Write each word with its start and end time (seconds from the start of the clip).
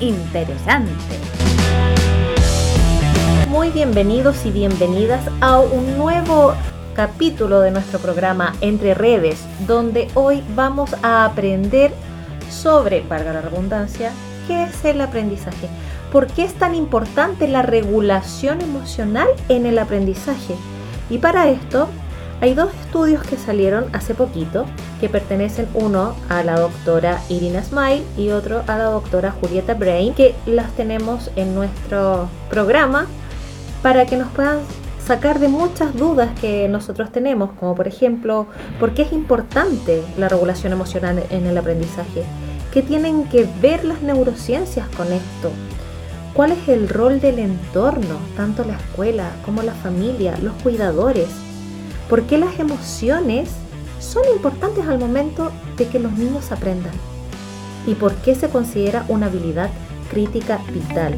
Interesante. 0.00 0.92
Muy 3.48 3.70
bienvenidos 3.70 4.46
y 4.46 4.52
bienvenidas 4.52 5.20
a 5.40 5.58
un 5.58 5.98
nuevo 5.98 6.54
capítulo 6.94 7.58
de 7.58 7.72
nuestro 7.72 7.98
programa 7.98 8.54
Entre 8.60 8.94
Redes, 8.94 9.44
donde 9.66 10.06
hoy 10.14 10.44
vamos 10.54 10.94
a 11.02 11.24
aprender 11.24 11.92
sobre, 12.48 13.00
valga 13.00 13.32
la 13.32 13.40
redundancia, 13.40 14.12
qué 14.46 14.62
es 14.62 14.84
el 14.84 15.00
aprendizaje. 15.00 15.68
¿Por 16.12 16.28
qué 16.28 16.44
es 16.44 16.54
tan 16.54 16.76
importante 16.76 17.48
la 17.48 17.62
regulación 17.62 18.60
emocional 18.60 19.26
en 19.48 19.66
el 19.66 19.80
aprendizaje? 19.80 20.54
Y 21.10 21.18
para 21.18 21.48
esto 21.48 21.88
hay 22.40 22.54
dos 22.54 22.70
estudios 22.74 23.22
que 23.22 23.36
salieron 23.36 23.86
hace 23.94 24.14
poquito 24.14 24.66
que 25.00 25.08
pertenecen 25.08 25.68
uno 25.74 26.14
a 26.28 26.42
la 26.42 26.58
doctora 26.58 27.20
Irina 27.28 27.62
Smile 27.62 28.02
y 28.16 28.30
otro 28.30 28.62
a 28.66 28.76
la 28.76 28.84
doctora 28.84 29.32
Julieta 29.32 29.74
Brain 29.74 30.14
que 30.14 30.34
las 30.44 30.70
tenemos 30.72 31.30
en 31.36 31.54
nuestro 31.54 32.28
programa 32.50 33.06
para 33.82 34.06
que 34.06 34.16
nos 34.16 34.28
puedan 34.32 34.58
sacar 35.06 35.38
de 35.38 35.48
muchas 35.48 35.94
dudas 35.94 36.30
que 36.40 36.68
nosotros 36.68 37.12
tenemos, 37.12 37.52
como 37.52 37.74
por 37.74 37.86
ejemplo, 37.86 38.46
¿por 38.80 38.92
qué 38.92 39.02
es 39.02 39.12
importante 39.12 40.02
la 40.18 40.28
regulación 40.28 40.72
emocional 40.72 41.22
en 41.30 41.46
el 41.46 41.56
aprendizaje? 41.56 42.24
¿Qué 42.72 42.82
tienen 42.82 43.24
que 43.28 43.48
ver 43.62 43.84
las 43.84 44.02
neurociencias 44.02 44.88
con 44.96 45.06
esto? 45.12 45.50
¿Cuál 46.34 46.52
es 46.52 46.68
el 46.68 46.88
rol 46.88 47.20
del 47.20 47.38
entorno, 47.38 48.18
tanto 48.36 48.64
la 48.64 48.74
escuela 48.74 49.30
como 49.44 49.62
la 49.62 49.72
familia, 49.72 50.36
los 50.42 50.52
cuidadores? 50.62 51.45
¿Por 52.08 52.22
qué 52.22 52.38
las 52.38 52.60
emociones 52.60 53.50
son 53.98 54.22
importantes 54.32 54.86
al 54.86 55.00
momento 55.00 55.50
de 55.76 55.88
que 55.88 55.98
los 55.98 56.12
niños 56.12 56.52
aprendan? 56.52 56.92
¿Y 57.84 57.94
por 57.94 58.14
qué 58.16 58.36
se 58.36 58.48
considera 58.48 59.04
una 59.08 59.26
habilidad 59.26 59.70
crítica 60.08 60.60
vital? 60.72 61.16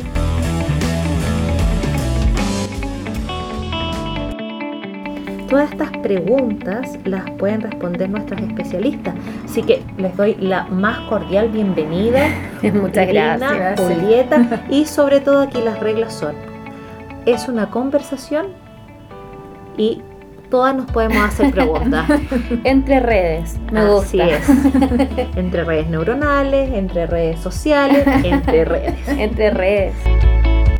Todas 5.51 5.71
estas 5.71 5.91
preguntas 5.99 6.99
las 7.05 7.31
pueden 7.33 7.61
responder 7.61 8.09
nuestros 8.09 8.41
especialistas. 8.41 9.15
Así 9.45 9.63
que 9.63 9.83
les 9.99 10.17
doy 10.17 10.37
la 10.37 10.65
más 10.65 11.01
cordial 11.11 11.51
bienvenida. 11.51 12.29
Muchas 12.73 13.09
gracias. 13.09 13.79
Julieta. 13.79 14.65
Y 14.71 14.87
sobre 14.87 15.21
todo 15.21 15.43
aquí 15.43 15.61
las 15.61 15.81
reglas 15.81 16.15
son, 16.15 16.35
es 17.27 17.47
una 17.47 17.69
conversación 17.71 18.47
y 19.77 20.03
todas 20.51 20.75
nos 20.75 20.91
podemos 20.91 21.19
hacer 21.19 21.51
preguntas. 21.51 22.09
entre 22.65 23.01
redes, 23.01 23.59
me 23.71 23.81
Así 23.81 24.21
es. 24.21 24.49
entre 25.37 25.65
redes 25.65 25.89
neuronales, 25.89 26.73
entre 26.73 27.07
redes 27.07 27.41
sociales, 27.41 28.07
entre 28.07 28.65
redes. 28.65 28.95
entre 29.09 29.51
redes. 29.51 29.95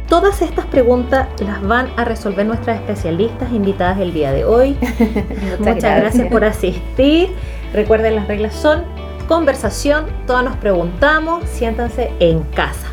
Todas 0.09 0.41
estas 0.41 0.65
preguntas 0.67 1.29
las 1.41 1.63
van 1.63 1.91
a 1.97 2.05
resolver 2.05 2.47
nuestras 2.47 2.81
especialistas 2.81 3.53
invitadas 3.53 3.99
el 3.99 4.15
día 4.15 4.33
de 4.33 4.45
hoy. 4.45 4.77
Muchas, 5.59 5.83
gracias. 5.83 6.29
por 6.29 6.45
asistir. 6.45 7.29
Recuerden, 7.75 8.17
las 8.17 8.27
reglas 8.27 8.55
son 8.55 8.85
conversación, 9.29 10.07
todas 10.27 10.43
nos 10.43 10.57
preguntamos, 10.57 11.45
siéntanse 11.45 12.11
en 12.21 12.43
casa. 12.43 12.87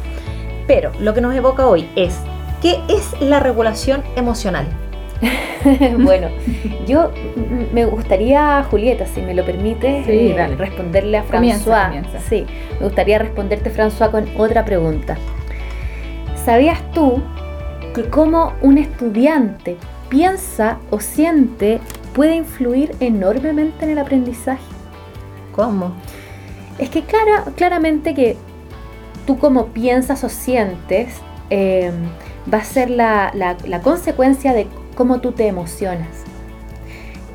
Pero 0.67 0.91
lo 0.99 1.13
que 1.13 1.21
nos 1.21 1.33
evoca 1.33 1.65
hoy 1.67 1.89
es, 1.95 2.17
¿qué 2.61 2.81
es 2.89 3.13
la 3.21 3.39
regulación 3.39 4.03
emocional? 4.17 4.67
bueno, 5.99 6.27
yo 6.87 7.11
me 7.73 7.85
gustaría, 7.85 8.63
Julieta, 8.69 9.05
si 9.05 9.21
me 9.21 9.33
lo 9.33 9.45
permite, 9.45 10.03
eh, 10.07 10.55
responderle 10.57 11.17
a 11.17 11.23
François. 11.23 12.03
Sí, 12.29 12.45
me 12.79 12.85
gustaría 12.85 13.19
responderte, 13.19 13.71
François, 13.71 14.11
con 14.11 14.27
otra 14.37 14.65
pregunta. 14.65 15.17
¿Sabías 16.43 16.79
tú 16.91 17.21
que 17.93 18.03
cómo 18.09 18.53
un 18.61 18.77
estudiante 18.77 19.77
piensa 20.09 20.79
o 20.91 20.99
siente 20.99 21.79
puede 22.13 22.35
influir 22.35 22.91
enormemente 22.99 23.85
en 23.85 23.91
el 23.91 23.99
aprendizaje? 23.99 24.63
¿Cómo? 25.55 25.93
Es 26.77 26.89
que 26.89 27.03
claramente 27.55 28.13
que 28.13 28.35
tú 29.25 29.39
como 29.39 29.67
piensas 29.67 30.23
o 30.23 30.29
sientes 30.29 31.15
eh, 31.49 31.91
va 32.53 32.59
a 32.59 32.63
ser 32.63 32.89
la, 32.89 33.31
la 33.33 33.81
consecuencia 33.81 34.53
de 34.53 34.67
cómo 34.95 35.19
tú 35.19 35.31
te 35.31 35.47
emocionas. 35.47 36.07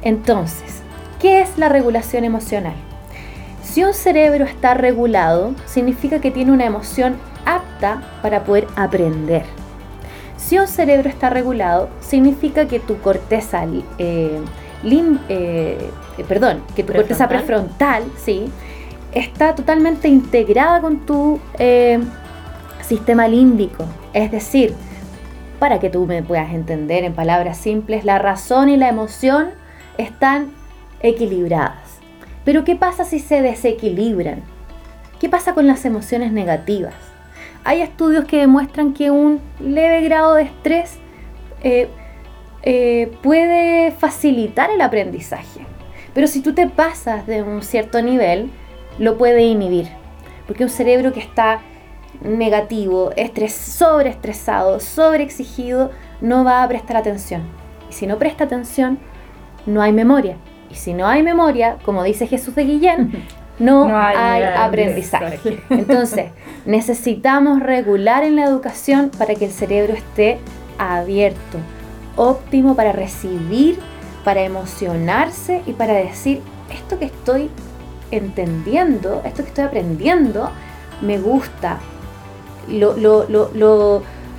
Entonces, 0.02 0.82
¿qué 1.20 1.40
es 1.40 1.58
la 1.58 1.68
regulación 1.68 2.24
emocional? 2.24 2.74
Si 3.62 3.84
un 3.84 3.94
cerebro 3.94 4.44
está 4.44 4.74
regulado, 4.74 5.54
significa 5.66 6.20
que 6.20 6.30
tiene 6.30 6.50
una 6.50 6.66
emoción 6.66 7.16
apta 7.44 8.02
para 8.22 8.42
poder 8.44 8.66
aprender. 8.74 9.44
Si 10.36 10.58
un 10.58 10.66
cerebro 10.66 11.08
está 11.08 11.30
regulado, 11.30 11.88
significa 12.00 12.66
que 12.66 12.80
tu 12.80 12.98
corteza, 13.00 13.64
eh, 13.98 14.40
eh, 15.28 15.90
perdón, 16.26 16.62
que 16.74 16.82
tu 16.82 16.92
corteza 16.92 17.28
prefrontal, 17.28 18.02
sí, 18.16 18.50
está 19.12 19.54
totalmente 19.54 20.08
integrada 20.08 20.80
con 20.80 21.06
tu 21.06 21.38
eh, 21.58 22.00
sistema 22.82 23.28
límbico. 23.28 23.84
Es 24.12 24.32
decir, 24.32 24.74
para 25.60 25.78
que 25.78 25.90
tú 25.90 26.06
me 26.06 26.22
puedas 26.24 26.52
entender 26.52 27.04
en 27.04 27.12
palabras 27.12 27.58
simples, 27.58 28.04
la 28.04 28.18
razón 28.18 28.70
y 28.70 28.76
la 28.76 28.88
emoción 28.88 29.50
están 29.98 30.50
equilibradas. 31.02 32.00
Pero 32.44 32.64
¿qué 32.64 32.74
pasa 32.74 33.04
si 33.04 33.20
se 33.20 33.42
desequilibran? 33.42 34.42
¿Qué 35.20 35.28
pasa 35.28 35.52
con 35.52 35.66
las 35.66 35.84
emociones 35.84 36.32
negativas? 36.32 36.94
Hay 37.62 37.82
estudios 37.82 38.24
que 38.24 38.38
demuestran 38.38 38.94
que 38.94 39.10
un 39.10 39.38
leve 39.60 40.02
grado 40.02 40.34
de 40.34 40.44
estrés 40.44 40.98
eh, 41.62 41.88
eh, 42.62 43.12
puede 43.22 43.90
facilitar 43.90 44.70
el 44.70 44.80
aprendizaje. 44.80 45.60
Pero 46.14 46.26
si 46.26 46.40
tú 46.40 46.54
te 46.54 46.66
pasas 46.68 47.26
de 47.26 47.42
un 47.42 47.62
cierto 47.62 48.00
nivel, 48.00 48.50
lo 48.98 49.18
puede 49.18 49.42
inhibir. 49.42 49.88
Porque 50.46 50.64
un 50.64 50.70
cerebro 50.70 51.12
que 51.12 51.20
está 51.20 51.60
negativo, 52.20 53.12
estres, 53.16 53.54
sobreestresado, 53.54 54.80
sobreexigido, 54.80 55.90
no 56.20 56.44
va 56.44 56.62
a 56.62 56.68
prestar 56.68 56.96
atención. 56.96 57.42
Y 57.88 57.92
si 57.92 58.06
no 58.06 58.18
presta 58.18 58.44
atención, 58.44 58.98
no 59.66 59.82
hay 59.82 59.92
memoria. 59.92 60.36
Y 60.70 60.74
si 60.74 60.92
no 60.92 61.06
hay 61.06 61.22
memoria, 61.22 61.78
como 61.84 62.02
dice 62.02 62.26
Jesús 62.26 62.54
de 62.54 62.64
Guillén, 62.64 63.24
no, 63.58 63.88
hay, 63.96 64.42
aprendizaje. 64.42 65.60
Entonces, 65.70 66.30
necesitamos 66.64 67.60
regular 67.60 68.22
en 68.24 68.36
la 68.36 68.44
educación 68.44 69.10
para 69.16 69.34
que 69.34 69.46
el 69.46 69.52
cerebro 69.52 69.94
esté 69.94 70.38
abierto, 70.78 71.58
óptimo 72.16 72.74
para 72.76 72.92
recibir, 72.92 73.78
para 74.24 74.42
emocionarse 74.42 75.62
y 75.66 75.72
para 75.72 75.94
decir, 75.94 76.40
esto 76.72 76.98
que 76.98 77.06
estoy 77.06 77.50
entendiendo, 78.10 79.22
esto 79.24 79.42
que 79.42 79.48
estoy 79.48 79.64
aprendiendo, 79.64 80.50
me 81.00 81.18
gusta, 81.18 81.78
lo, 82.68 82.96
lo, 82.96 83.26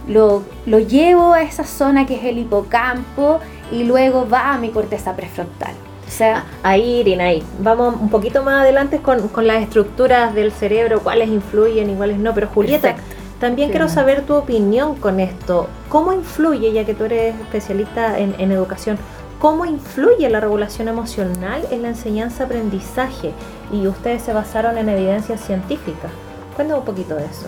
lo, 0.08 0.44
lo, 0.66 0.80
llevo 0.80 1.34
a 1.34 1.44
esa 1.44 1.64
zona 1.64 2.06
que 2.06 2.16
es 2.16 2.24
el 2.24 2.38
hipocampo 2.38 3.40
y 3.72 3.84
luego 3.84 4.28
va 4.28 4.54
a 4.54 4.58
mi 4.58 4.70
corteza 4.70 5.16
prefrontal. 5.16 5.74
O 6.08 6.12
sea, 6.12 6.46
ahí, 6.62 7.00
Irina, 7.00 7.26
ahí. 7.26 7.42
Vamos 7.60 7.96
un 8.00 8.10
poquito 8.10 8.44
más 8.44 8.62
adelante 8.62 9.00
con, 9.00 9.30
las 9.48 9.64
estructuras 9.64 10.36
del 10.36 10.52
cerebro, 10.52 11.00
cuáles 11.02 11.30
influyen 11.30 11.90
y 11.90 11.94
cuáles 11.96 12.20
no. 12.20 12.34
Pero 12.34 12.48
Julieta, 12.48 12.96
también 13.40 13.70
quiero 13.70 13.88
saber 13.88 14.24
tu 14.24 14.36
opinión 14.36 14.96
con 14.96 15.20
esto. 15.22 15.68
¿Cómo 15.88 16.12
influye, 16.12 16.74
ya 16.74 16.86
que 16.86 16.94
tú 16.94 17.06
eres 17.06 17.40
especialista 17.40 18.20
en, 18.20 18.36
en 18.40 18.52
educación, 18.52 18.98
cómo 19.40 19.66
influye 19.66 20.30
la 20.30 20.42
regulación 20.42 20.90
emocional 20.90 21.66
en 21.72 21.84
la 21.84 21.90
enseñanza-aprendizaje? 21.90 23.32
Y 23.72 23.88
ustedes 23.88 24.22
se 24.22 24.34
basaron 24.34 24.78
en 24.78 24.90
evidencia 24.90 25.38
científica. 25.38 26.10
Cuéntame 26.56 26.80
un 26.80 26.86
poquito 26.86 27.16
de 27.16 27.24
eso. 27.24 27.48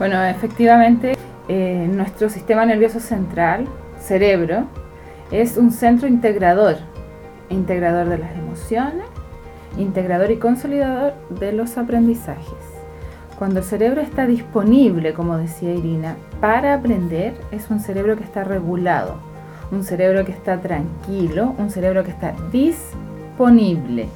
Bueno, 0.00 0.24
efectivamente, 0.24 1.12
eh, 1.46 1.86
nuestro 1.92 2.30
sistema 2.30 2.64
nervioso 2.64 3.00
central, 3.00 3.66
cerebro, 4.00 4.64
es 5.30 5.58
un 5.58 5.72
centro 5.72 6.08
integrador, 6.08 6.78
integrador 7.50 8.08
de 8.08 8.16
las 8.16 8.34
emociones, 8.34 9.04
integrador 9.76 10.30
y 10.30 10.38
consolidador 10.38 11.12
de 11.28 11.52
los 11.52 11.76
aprendizajes. 11.76 12.64
Cuando 13.38 13.58
el 13.60 13.66
cerebro 13.66 14.00
está 14.00 14.26
disponible, 14.26 15.12
como 15.12 15.36
decía 15.36 15.74
Irina, 15.74 16.16
para 16.40 16.72
aprender, 16.72 17.34
es 17.50 17.68
un 17.68 17.78
cerebro 17.78 18.16
que 18.16 18.24
está 18.24 18.42
regulado, 18.42 19.16
un 19.70 19.84
cerebro 19.84 20.24
que 20.24 20.32
está 20.32 20.62
tranquilo, 20.62 21.54
un 21.58 21.68
cerebro 21.68 22.04
que 22.04 22.10
está 22.10 22.34
disponible. 22.50 24.08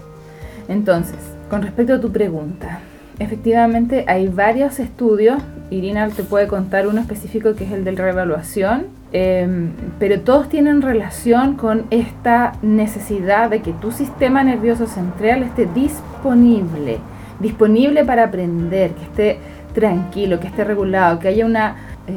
Entonces, 0.67 1.19
con 1.51 1.61
respecto 1.61 1.93
a 1.93 2.01
tu 2.01 2.11
pregunta, 2.11 2.81
efectivamente 3.19 4.05
hay 4.09 4.29
varios 4.29 4.81
estudios 4.81 5.43
Irina 5.71 6.09
te 6.09 6.23
puede 6.23 6.47
contar 6.47 6.87
uno 6.87 7.01
específico 7.01 7.55
que 7.55 7.65
es 7.65 7.73
el 7.73 7.85
de 7.85 7.93
reevaluación, 7.93 8.87
em, 9.13 9.71
pero 9.99 10.21
todos 10.21 10.49
tienen 10.49 10.83
relación 10.83 11.55
con 11.55 11.85
esta 11.91 12.53
necesidad 12.63 13.51
de 13.51 13.61
que 13.61 13.73
tu 13.73 13.91
sistema 13.91 14.45
nervioso 14.45 14.87
central 14.87 15.43
esté 15.43 15.67
disponible, 15.67 16.99
disponible 17.41 18.05
para 18.05 18.25
aprender, 18.25 18.93
que 18.93 19.03
esté 19.03 19.39
tranquilo, 19.75 20.39
que 20.39 20.47
esté 20.47 20.65
regulado, 20.65 21.19
que 21.19 21.29
haya 21.29 21.47
una 21.47 21.77
eh, 22.07 22.13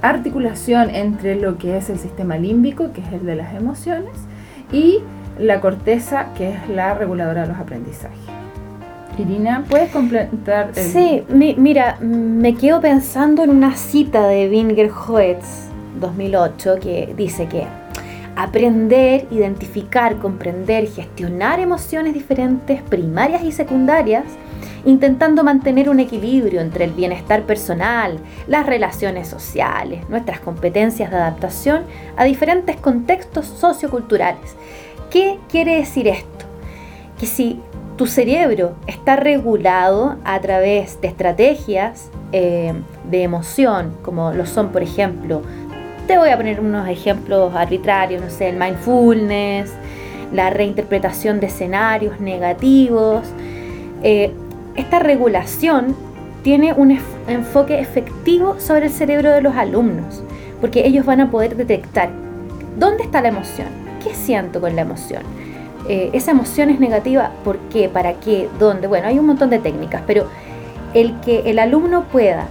articulación 0.00 0.90
entre 0.90 1.34
lo 1.36 1.58
que 1.58 1.76
es 1.76 1.90
el 1.90 1.98
sistema 1.98 2.38
límbico, 2.38 2.92
que 2.92 3.00
es 3.00 3.12
el 3.12 3.26
de 3.26 3.36
las 3.36 3.54
emociones, 3.54 4.12
y 4.72 5.00
la 5.38 5.60
corteza, 5.60 6.28
que 6.36 6.50
es 6.50 6.68
la 6.68 6.94
reguladora 6.94 7.42
de 7.42 7.48
los 7.48 7.58
aprendizajes. 7.58 8.33
Irina, 9.18 9.64
¿puedes 9.68 9.90
completar? 9.90 10.70
Sí, 10.74 11.22
mira, 11.28 11.98
me 12.00 12.54
quedo 12.54 12.80
pensando 12.80 13.44
en 13.44 13.50
una 13.50 13.76
cita 13.76 14.26
de 14.26 14.48
Winger 14.48 14.90
Hoetz, 14.90 15.68
2008, 16.00 16.76
que 16.80 17.14
dice 17.16 17.46
que 17.46 17.66
aprender, 18.36 19.26
identificar, 19.30 20.16
comprender, 20.16 20.88
gestionar 20.88 21.60
emociones 21.60 22.14
diferentes, 22.14 22.82
primarias 22.82 23.44
y 23.44 23.52
secundarias, 23.52 24.24
intentando 24.84 25.44
mantener 25.44 25.88
un 25.88 26.00
equilibrio 26.00 26.60
entre 26.60 26.84
el 26.84 26.90
bienestar 26.90 27.44
personal, 27.44 28.18
las 28.48 28.66
relaciones 28.66 29.28
sociales, 29.28 30.08
nuestras 30.08 30.40
competencias 30.40 31.10
de 31.10 31.16
adaptación 31.16 31.84
a 32.16 32.24
diferentes 32.24 32.76
contextos 32.76 33.46
socioculturales. 33.46 34.56
¿Qué 35.10 35.38
quiere 35.48 35.76
decir 35.76 36.08
esto? 36.08 36.44
Que 37.18 37.26
si 37.26 37.60
tu 37.96 38.06
cerebro 38.06 38.74
está 38.86 39.16
regulado 39.16 40.16
a 40.24 40.40
través 40.40 41.00
de 41.00 41.08
estrategias 41.08 42.10
eh, 42.32 42.72
de 43.08 43.22
emoción, 43.22 43.94
como 44.02 44.32
lo 44.32 44.46
son, 44.46 44.70
por 44.70 44.82
ejemplo, 44.82 45.42
te 46.06 46.18
voy 46.18 46.30
a 46.30 46.36
poner 46.36 46.60
unos 46.60 46.88
ejemplos 46.88 47.54
arbitrarios, 47.54 48.22
no 48.22 48.30
sé, 48.30 48.48
el 48.48 48.56
mindfulness, 48.56 49.72
la 50.32 50.50
reinterpretación 50.50 51.40
de 51.40 51.46
escenarios 51.46 52.20
negativos. 52.20 53.22
Eh, 54.02 54.32
esta 54.74 54.98
regulación 54.98 55.94
tiene 56.42 56.72
un 56.72 56.98
enfoque 57.28 57.78
efectivo 57.78 58.58
sobre 58.58 58.86
el 58.86 58.92
cerebro 58.92 59.30
de 59.30 59.40
los 59.40 59.54
alumnos, 59.54 60.22
porque 60.60 60.86
ellos 60.86 61.06
van 61.06 61.20
a 61.20 61.30
poder 61.30 61.56
detectar 61.56 62.10
dónde 62.76 63.04
está 63.04 63.22
la 63.22 63.28
emoción, 63.28 63.68
qué 64.02 64.12
siento 64.14 64.60
con 64.60 64.74
la 64.74 64.82
emoción 64.82 65.22
eh, 65.88 66.10
esa 66.14 66.30
emoción 66.30 66.70
es 66.70 66.80
negativa, 66.80 67.30
¿por 67.44 67.58
qué? 67.68 67.88
¿Para 67.88 68.14
qué? 68.14 68.48
¿Dónde? 68.58 68.86
Bueno, 68.86 69.08
hay 69.08 69.18
un 69.18 69.26
montón 69.26 69.50
de 69.50 69.58
técnicas, 69.58 70.02
pero 70.06 70.28
el 70.94 71.20
que 71.20 71.50
el 71.50 71.58
alumno 71.58 72.04
pueda 72.04 72.46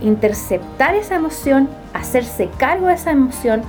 interceptar 0.00 0.94
esa 0.94 1.16
emoción, 1.16 1.68
hacerse 1.94 2.48
cargo 2.58 2.88
de 2.88 2.94
esa 2.94 3.12
emoción, 3.12 3.62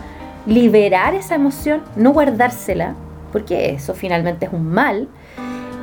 liberar 0.48 1.14
esa 1.14 1.36
emoción, 1.36 1.82
no 1.96 2.12
guardársela, 2.12 2.96
porque 3.32 3.72
eso 3.72 3.94
finalmente 3.94 4.48
es 4.48 4.54
un 4.54 4.68
mal, 4.68 5.08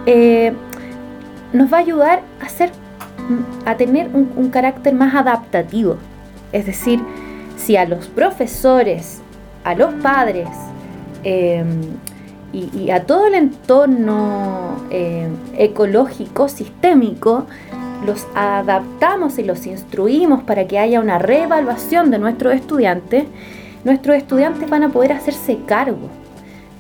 eh, 0.06 0.52
nos 1.52 1.72
va 1.72 1.76
a 1.76 1.80
ayudar 1.80 2.22
a, 2.40 2.46
hacer, 2.46 2.70
a 3.64 3.76
tener 3.76 4.08
un, 4.12 4.50
carácter 4.50 4.92
más 4.94 5.14
adaptativo. 5.14 5.98
Es 6.52 6.66
decir, 6.66 7.00
si 7.56 7.76
a 7.76 7.84
los 7.84 8.08
profesores, 8.08 9.20
a 9.62 9.74
los 9.74 9.94
padres, 9.94 10.48
eh, 11.22 11.64
y, 12.54 12.90
a 12.90 13.04
todo 13.04 13.26
el 13.26 13.34
entorno 13.34 14.76
eh, 14.90 15.28
ecológico, 15.56 16.48
sistémico, 16.48 17.46
los 18.06 18.26
adaptamos 18.34 19.38
y 19.38 19.44
los 19.44 19.66
instruimos 19.66 20.42
para 20.42 20.66
que 20.66 20.78
haya 20.78 21.00
una 21.00 21.18
reevaluación 21.18 22.10
de 22.10 22.18
nuestros 22.18 22.54
estudiantes, 22.54 23.24
nuestros 23.84 24.16
estudiantes 24.16 24.70
van 24.70 24.84
a 24.84 24.90
poder 24.90 25.12
hacerse 25.12 25.58
cargo 25.66 26.08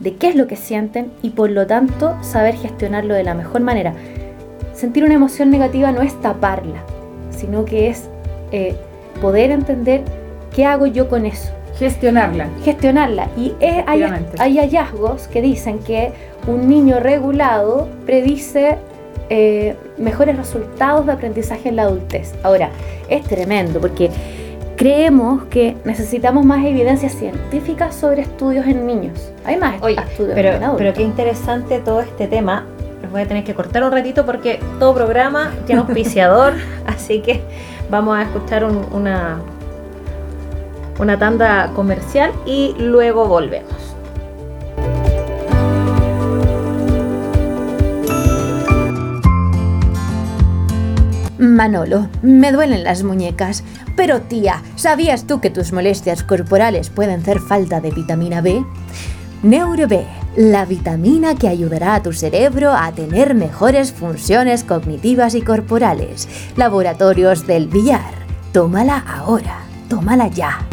de 0.00 0.14
qué 0.16 0.28
es 0.28 0.36
lo 0.36 0.46
que 0.46 0.56
sienten 0.56 1.10
y 1.22 1.30
por 1.30 1.50
lo 1.50 1.66
tanto 1.66 2.16
saber 2.22 2.54
gestionarlo 2.56 3.14
de 3.14 3.24
la 3.24 3.34
mejor 3.34 3.62
manera. 3.62 3.94
Sentir 4.74 5.04
una 5.04 5.14
emoción 5.14 5.50
negativa 5.50 5.92
no 5.92 6.02
es 6.02 6.20
taparla, 6.20 6.82
sino 7.30 7.64
que 7.64 7.88
es 7.88 8.08
eh, 8.52 8.76
poder 9.20 9.50
entender 9.50 10.02
qué 10.54 10.66
hago 10.66 10.86
yo 10.86 11.08
con 11.08 11.26
eso 11.26 11.50
Gestionarla. 11.78 12.48
Gestionarla. 12.64 13.28
Y 13.36 13.54
hay, 13.60 14.04
hay, 14.38 14.58
hallazgos 14.58 15.28
que 15.28 15.42
dicen 15.42 15.78
que 15.80 16.12
un 16.46 16.68
niño 16.68 17.00
regulado 17.00 17.88
predice 18.06 18.78
eh, 19.30 19.76
mejores 19.98 20.36
resultados 20.36 21.06
de 21.06 21.12
aprendizaje 21.12 21.68
en 21.70 21.76
la 21.76 21.82
adultez. 21.82 22.34
Ahora, 22.42 22.70
es 23.08 23.24
tremendo 23.24 23.80
porque 23.80 24.10
creemos 24.76 25.44
que 25.44 25.76
necesitamos 25.84 26.44
más 26.44 26.64
evidencia 26.64 27.08
científica 27.08 27.92
sobre 27.92 28.22
estudios 28.22 28.66
en 28.66 28.86
niños. 28.86 29.32
Hay 29.44 29.56
más 29.56 29.76
estudios 29.76 30.34
pero, 30.34 30.48
en 30.50 30.62
adultos. 30.62 30.78
Pero 30.78 30.92
qué 30.94 31.02
interesante 31.02 31.78
todo 31.78 32.00
este 32.00 32.26
tema. 32.26 32.66
Les 33.02 33.10
voy 33.10 33.22
a 33.22 33.28
tener 33.28 33.44
que 33.44 33.54
cortar 33.54 33.84
un 33.84 33.92
ratito 33.92 34.24
porque 34.24 34.60
todo 34.78 34.94
programa 34.94 35.52
tiene 35.66 35.82
auspiciador, 35.82 36.54
así 36.86 37.20
que 37.20 37.42
vamos 37.90 38.16
a 38.16 38.22
escuchar 38.22 38.64
una, 38.64 39.40
una 40.98 41.18
tanda 41.18 41.72
comercial 41.74 42.32
y 42.46 42.74
luego 42.78 43.26
volvemos. 43.26 43.94
Manolo, 51.38 52.08
me 52.22 52.52
duelen 52.52 52.84
las 52.84 53.02
muñecas. 53.02 53.64
Pero 53.96 54.22
tía, 54.22 54.62
¿sabías 54.76 55.26
tú 55.26 55.40
que 55.40 55.50
tus 55.50 55.72
molestias 55.72 56.22
corporales 56.22 56.90
pueden 56.90 57.20
hacer 57.20 57.38
falta 57.38 57.80
de 57.80 57.90
vitamina 57.90 58.40
B? 58.40 58.64
Neuro 59.42 59.86
B, 59.86 60.06
la 60.36 60.64
vitamina 60.64 61.34
que 61.34 61.48
ayudará 61.48 61.94
a 61.94 62.02
tu 62.02 62.12
cerebro 62.12 62.72
a 62.72 62.90
tener 62.92 63.34
mejores 63.34 63.92
funciones 63.92 64.64
cognitivas 64.64 65.34
y 65.34 65.42
corporales. 65.42 66.28
Laboratorios 66.56 67.46
del 67.46 67.68
Villar. 67.68 68.24
Tómala 68.52 68.98
ahora, 68.98 69.58
tómala 69.88 70.28
ya. 70.28 70.66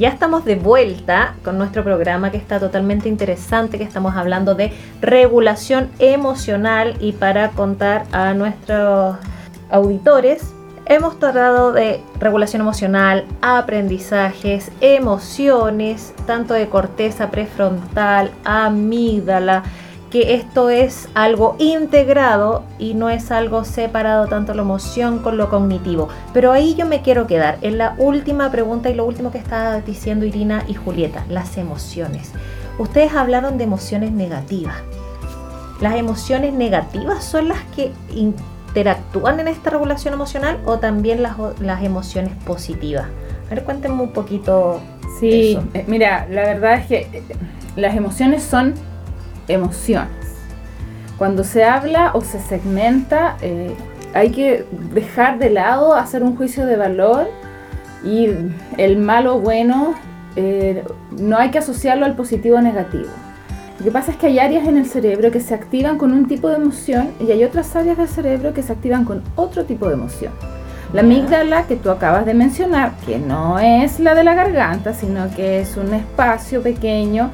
Ya 0.00 0.08
estamos 0.08 0.46
de 0.46 0.54
vuelta 0.56 1.34
con 1.44 1.58
nuestro 1.58 1.84
programa 1.84 2.30
que 2.30 2.38
está 2.38 2.58
totalmente 2.58 3.06
interesante, 3.06 3.76
que 3.76 3.84
estamos 3.84 4.16
hablando 4.16 4.54
de 4.54 4.72
regulación 5.02 5.90
emocional 5.98 6.96
y 7.00 7.12
para 7.12 7.50
contar 7.50 8.06
a 8.10 8.32
nuestros 8.32 9.18
auditores, 9.70 10.54
hemos 10.86 11.18
tratado 11.18 11.72
de 11.74 12.00
regulación 12.18 12.62
emocional, 12.62 13.26
aprendizajes, 13.42 14.72
emociones, 14.80 16.14
tanto 16.26 16.54
de 16.54 16.70
corteza 16.70 17.30
prefrontal, 17.30 18.30
amígdala, 18.42 19.64
que 20.10 20.34
esto 20.34 20.70
es 20.70 21.08
algo 21.14 21.54
integrado 21.58 22.64
y 22.78 22.94
no 22.94 23.08
es 23.08 23.30
algo 23.30 23.64
separado 23.64 24.26
tanto 24.26 24.54
la 24.54 24.62
emoción 24.62 25.20
con 25.20 25.36
lo 25.36 25.48
cognitivo. 25.48 26.08
Pero 26.32 26.50
ahí 26.50 26.74
yo 26.74 26.84
me 26.84 27.00
quiero 27.00 27.26
quedar 27.26 27.58
en 27.62 27.78
la 27.78 27.94
última 27.96 28.50
pregunta 28.50 28.90
y 28.90 28.94
lo 28.94 29.04
último 29.04 29.30
que 29.30 29.38
estaba 29.38 29.80
diciendo 29.80 30.26
Irina 30.26 30.64
y 30.66 30.74
Julieta, 30.74 31.24
las 31.28 31.56
emociones. 31.56 32.32
Ustedes 32.78 33.14
hablaron 33.14 33.56
de 33.56 33.64
emociones 33.64 34.10
negativas. 34.10 34.76
¿Las 35.80 35.94
emociones 35.94 36.52
negativas 36.52 37.24
son 37.24 37.48
las 37.48 37.62
que 37.76 37.92
interactúan 38.14 39.40
en 39.40 39.48
esta 39.48 39.70
regulación 39.70 40.12
emocional 40.12 40.58
o 40.66 40.78
también 40.78 41.22
las, 41.22 41.36
las 41.60 41.84
emociones 41.84 42.32
positivas? 42.44 43.06
A 43.46 43.54
ver, 43.54 43.64
cuéntenme 43.64 44.02
un 44.02 44.12
poquito. 44.12 44.80
Sí, 45.20 45.58
eh, 45.74 45.84
mira, 45.86 46.26
la 46.30 46.42
verdad 46.42 46.74
es 46.74 46.86
que 46.86 46.96
eh, 47.12 47.22
las 47.76 47.96
emociones 47.96 48.42
son 48.42 48.74
emociones. 49.52 50.10
Cuando 51.18 51.44
se 51.44 51.64
habla 51.64 52.12
o 52.14 52.22
se 52.22 52.40
segmenta, 52.40 53.36
eh, 53.42 53.74
hay 54.14 54.30
que 54.30 54.64
dejar 54.92 55.38
de 55.38 55.50
lado 55.50 55.94
hacer 55.94 56.22
un 56.22 56.36
juicio 56.36 56.66
de 56.66 56.76
valor 56.76 57.28
y 58.02 58.28
el 58.78 58.96
malo 58.96 59.36
o 59.36 59.40
bueno 59.40 59.94
eh, 60.36 60.84
no 61.10 61.36
hay 61.36 61.50
que 61.50 61.58
asociarlo 61.58 62.06
al 62.06 62.16
positivo 62.16 62.56
o 62.56 62.60
negativo. 62.60 63.10
Lo 63.78 63.84
que 63.84 63.90
pasa 63.90 64.12
es 64.12 64.18
que 64.18 64.26
hay 64.26 64.38
áreas 64.38 64.68
en 64.68 64.76
el 64.76 64.86
cerebro 64.86 65.30
que 65.30 65.40
se 65.40 65.54
activan 65.54 65.96
con 65.96 66.12
un 66.12 66.28
tipo 66.28 66.48
de 66.48 66.56
emoción 66.56 67.10
y 67.18 67.30
hay 67.30 67.44
otras 67.44 67.74
áreas 67.76 67.96
del 67.96 68.08
cerebro 68.08 68.52
que 68.52 68.62
se 68.62 68.72
activan 68.72 69.04
con 69.04 69.22
otro 69.36 69.64
tipo 69.64 69.88
de 69.88 69.94
emoción. 69.94 70.32
La 70.92 71.02
amígdala 71.02 71.66
que 71.66 71.76
tú 71.76 71.90
acabas 71.90 72.26
de 72.26 72.34
mencionar, 72.34 72.92
que 73.06 73.18
no 73.18 73.58
es 73.58 74.00
la 74.00 74.14
de 74.14 74.24
la 74.24 74.34
garganta, 74.34 74.92
sino 74.92 75.34
que 75.34 75.60
es 75.60 75.76
un 75.76 75.94
espacio 75.94 76.62
pequeño 76.62 77.30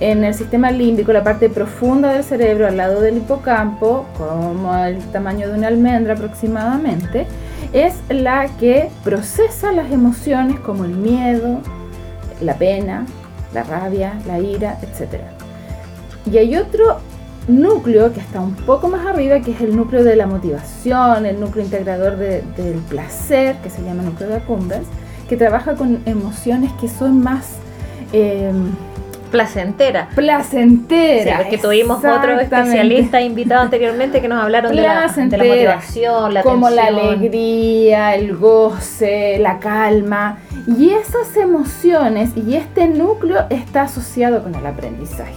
en 0.00 0.24
el 0.24 0.32
sistema 0.32 0.70
límbico, 0.70 1.12
la 1.12 1.22
parte 1.22 1.50
profunda 1.50 2.14
del 2.14 2.24
cerebro 2.24 2.66
al 2.66 2.78
lado 2.78 3.02
del 3.02 3.18
hipocampo, 3.18 4.06
como 4.16 4.74
el 4.76 4.98
tamaño 5.12 5.48
de 5.48 5.58
una 5.58 5.68
almendra 5.68 6.14
aproximadamente, 6.14 7.26
es 7.74 7.94
la 8.08 8.48
que 8.58 8.88
procesa 9.04 9.72
las 9.72 9.92
emociones 9.92 10.58
como 10.60 10.84
el 10.84 10.92
miedo, 10.92 11.60
la 12.40 12.54
pena, 12.54 13.04
la 13.52 13.62
rabia, 13.62 14.14
la 14.26 14.40
ira, 14.40 14.78
etc. 14.80 15.20
Y 16.30 16.38
hay 16.38 16.56
otro 16.56 16.98
núcleo 17.46 18.12
que 18.14 18.20
está 18.20 18.40
un 18.40 18.54
poco 18.54 18.88
más 18.88 19.06
arriba, 19.06 19.40
que 19.40 19.50
es 19.50 19.60
el 19.60 19.76
núcleo 19.76 20.02
de 20.02 20.16
la 20.16 20.26
motivación, 20.26 21.26
el 21.26 21.38
núcleo 21.38 21.62
integrador 21.62 22.16
del 22.16 22.78
placer, 22.88 23.56
que 23.56 23.68
se 23.68 23.82
llama 23.82 24.02
núcleo 24.02 24.30
de 24.30 24.36
Accumbens, 24.36 24.86
que 25.28 25.36
trabaja 25.36 25.74
con 25.74 26.00
emociones 26.06 26.72
que 26.80 26.88
son 26.88 27.22
más... 27.22 27.56
Eh, 28.14 28.50
placentera. 29.30 30.08
Placentera. 30.14 31.36
Sí, 31.36 31.42
porque 31.42 31.58
tuvimos 31.58 31.98
otro 31.98 32.38
especialista 32.38 33.20
invitado 33.20 33.62
anteriormente 33.62 34.20
que 34.20 34.28
nos 34.28 34.42
hablaron 34.42 34.74
de 34.74 34.82
la, 34.82 35.08
de 35.08 35.36
la, 35.36 35.44
motivación, 35.44 36.34
la 36.34 36.42
Como 36.42 36.70
la 36.70 36.86
alegría, 36.86 38.14
el 38.14 38.36
goce, 38.36 39.38
la 39.38 39.58
calma. 39.58 40.38
Y 40.66 40.90
esas 40.90 41.36
emociones 41.36 42.30
y 42.36 42.56
este 42.56 42.86
núcleo 42.86 43.46
está 43.50 43.82
asociado 43.82 44.42
con 44.42 44.54
el 44.54 44.66
aprendizaje. 44.66 45.34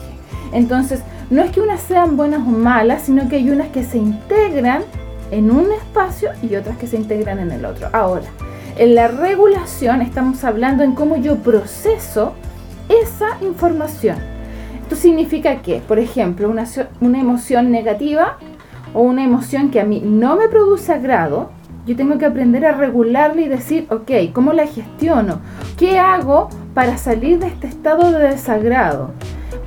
Entonces, 0.52 1.02
no 1.30 1.42
es 1.42 1.52
que 1.52 1.62
unas 1.62 1.82
sean 1.82 2.16
buenas 2.16 2.42
o 2.42 2.52
malas, 2.52 3.04
sino 3.04 3.28
que 3.28 3.38
hay 3.38 3.50
unas 3.50 3.70
que 3.70 3.84
se 3.84 3.98
integran 3.98 4.84
en 5.32 5.50
un 5.50 5.72
espacio 5.72 6.30
y 6.44 6.56
otras 6.56 6.78
que 6.78 6.88
se 6.88 6.96
integran 6.96 7.40
en 7.40 7.52
el 7.52 7.66
otro. 7.66 7.90
Ahora, 7.92 8.28
en 8.78 8.96
la 8.96 9.08
regulación 9.08 10.02
estamos 10.02 10.44
hablando 10.44 10.84
en 10.84 10.94
cómo 10.94 11.18
yo 11.18 11.38
proceso 11.38 12.34
esa 12.90 13.38
información. 13.42 14.18
Esto 14.82 14.96
significa 14.96 15.62
que, 15.62 15.80
por 15.80 16.00
ejemplo, 16.00 16.50
una, 16.50 16.66
una 17.02 17.20
emoción 17.20 17.72
negativa 17.72 18.38
o 18.94 19.02
una 19.02 19.24
emoción 19.24 19.72
que 19.72 19.80
a 19.80 19.86
mí 19.86 20.02
no 20.04 20.36
me 20.36 20.48
produce 20.50 20.92
agrado, 20.94 21.50
yo 21.86 21.96
tengo 21.96 22.18
que 22.18 22.26
aprender 22.26 22.66
a 22.66 22.72
regularla 22.72 23.42
y 23.42 23.48
decir, 23.48 23.88
ok, 23.90 24.12
¿cómo 24.32 24.54
la 24.54 24.68
gestiono? 24.68 25.42
¿Qué 25.78 26.00
hago 26.00 26.50
para 26.74 26.98
salir 26.98 27.40
de 27.40 27.48
este 27.48 27.68
estado 27.68 28.12
de 28.12 28.30
desagrado? 28.30 29.12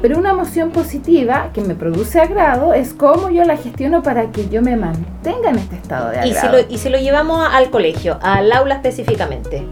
Pero 0.00 0.18
una 0.18 0.30
emoción 0.30 0.70
positiva 0.70 1.50
que 1.52 1.62
me 1.62 1.75
produce 1.75 2.20
agrado 2.20 2.75
es 2.75 2.94
cómo 2.94 3.30
yo 3.30 3.44
la 3.44 3.56
gestiono 3.56 4.02
para 4.02 4.30
que 4.30 4.49
yo 4.49 4.62
me 4.62 4.76
mantenga 4.76 5.50
en 5.50 5.56
este 5.56 5.76
estado 5.76 6.11
de 6.11 6.18
agrado. 6.18 6.30
Y 6.30 6.35
si 6.35 6.49
lo, 6.49 6.75
y 6.75 6.78
si 6.78 6.88
lo 6.88 6.99
llevamos 6.99 7.46
al 7.50 7.70
colegio, 7.70 8.18
al 8.23 8.52
aula 8.52 8.76
específicamente, 8.76 9.66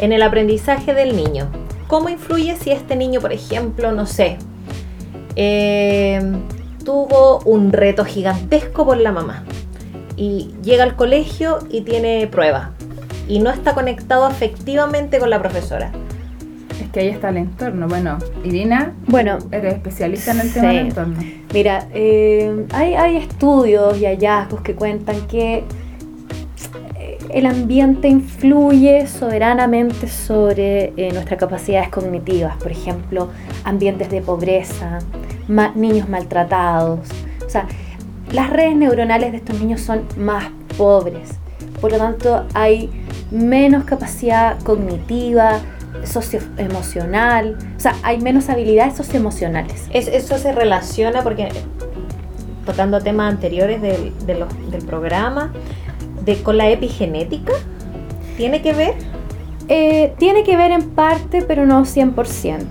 en 0.00 0.12
el 0.12 0.22
aprendizaje 0.22 0.94
del 0.94 1.16
niño, 1.16 1.48
¿cómo 1.92 2.08
influye 2.08 2.56
si 2.56 2.70
este 2.70 2.96
niño, 2.96 3.20
por 3.20 3.34
ejemplo, 3.34 3.92
no 3.92 4.06
sé, 4.06 4.38
eh, 5.36 6.22
tuvo 6.86 7.40
un 7.40 7.70
reto 7.70 8.06
gigantesco 8.06 8.86
por 8.86 8.96
la 8.96 9.12
mamá 9.12 9.44
y 10.16 10.54
llega 10.62 10.84
al 10.84 10.96
colegio 10.96 11.58
y 11.68 11.82
tiene 11.82 12.26
prueba 12.28 12.70
y 13.28 13.40
no 13.40 13.50
está 13.50 13.74
conectado 13.74 14.24
afectivamente 14.24 15.18
con 15.18 15.28
la 15.28 15.38
profesora? 15.42 15.92
que 16.94 17.00
ahí 17.00 17.08
está 17.08 17.30
el 17.30 17.38
entorno. 17.38 17.88
Bueno, 17.88 18.18
Irina, 18.44 18.92
bueno, 19.06 19.38
eres 19.50 19.74
especialista 19.74 20.32
en 20.32 20.40
el 20.40 20.52
tema 20.52 20.68
del 20.68 20.86
entorno. 20.86 21.16
Mira, 21.54 21.88
eh, 21.92 22.66
hay, 22.72 22.94
hay 22.94 23.16
estudios 23.16 23.98
y 23.98 24.04
hallazgos 24.04 24.60
que 24.60 24.74
cuentan 24.74 25.26
que 25.26 25.64
el 27.32 27.46
ambiente 27.46 28.08
influye 28.08 29.06
soberanamente 29.06 30.06
sobre 30.08 30.92
eh, 30.96 31.12
nuestras 31.12 31.40
capacidades 31.40 31.88
cognitivas, 31.88 32.56
por 32.58 32.70
ejemplo, 32.70 33.30
ambientes 33.64 34.10
de 34.10 34.20
pobreza, 34.20 34.98
niños 35.74 36.08
maltratados. 36.08 37.08
O 37.44 37.50
sea, 37.50 37.66
las 38.32 38.50
redes 38.50 38.76
neuronales 38.76 39.32
de 39.32 39.38
estos 39.38 39.58
niños 39.58 39.80
son 39.80 40.02
más 40.16 40.50
pobres, 40.76 41.30
por 41.80 41.92
lo 41.92 41.98
tanto 41.98 42.46
hay 42.54 42.90
menos 43.30 43.84
capacidad 43.84 44.60
cognitiva, 44.62 45.60
socioemocional, 46.04 47.56
o 47.76 47.80
sea, 47.80 47.94
hay 48.02 48.20
menos 48.20 48.48
habilidades 48.48 48.94
socioemocionales. 48.96 49.88
eso 49.92 50.38
se 50.38 50.52
relaciona 50.52 51.22
porque, 51.22 51.48
tocando 52.66 53.00
temas 53.00 53.32
anteriores 53.32 53.80
del 53.80 54.84
programa, 54.86 55.52
de, 56.24 56.42
con 56.42 56.56
la 56.56 56.70
epigenética, 56.70 57.52
¿tiene 58.36 58.62
que 58.62 58.72
ver? 58.72 58.94
Eh, 59.68 60.12
tiene 60.18 60.42
que 60.42 60.56
ver 60.56 60.70
en 60.70 60.90
parte, 60.90 61.42
pero 61.42 61.66
no 61.66 61.82
100%. 61.82 62.64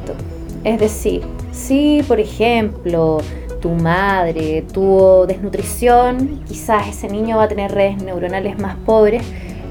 Es 0.63 0.79
decir, 0.79 1.21
si 1.51 2.03
por 2.07 2.19
ejemplo 2.19 3.19
tu 3.61 3.69
madre 3.69 4.63
tuvo 4.73 5.25
desnutrición, 5.25 6.41
quizás 6.47 6.87
ese 6.87 7.07
niño 7.07 7.37
va 7.37 7.43
a 7.43 7.47
tener 7.47 7.71
redes 7.71 8.01
neuronales 8.03 8.59
más 8.59 8.75
pobres, 8.85 9.23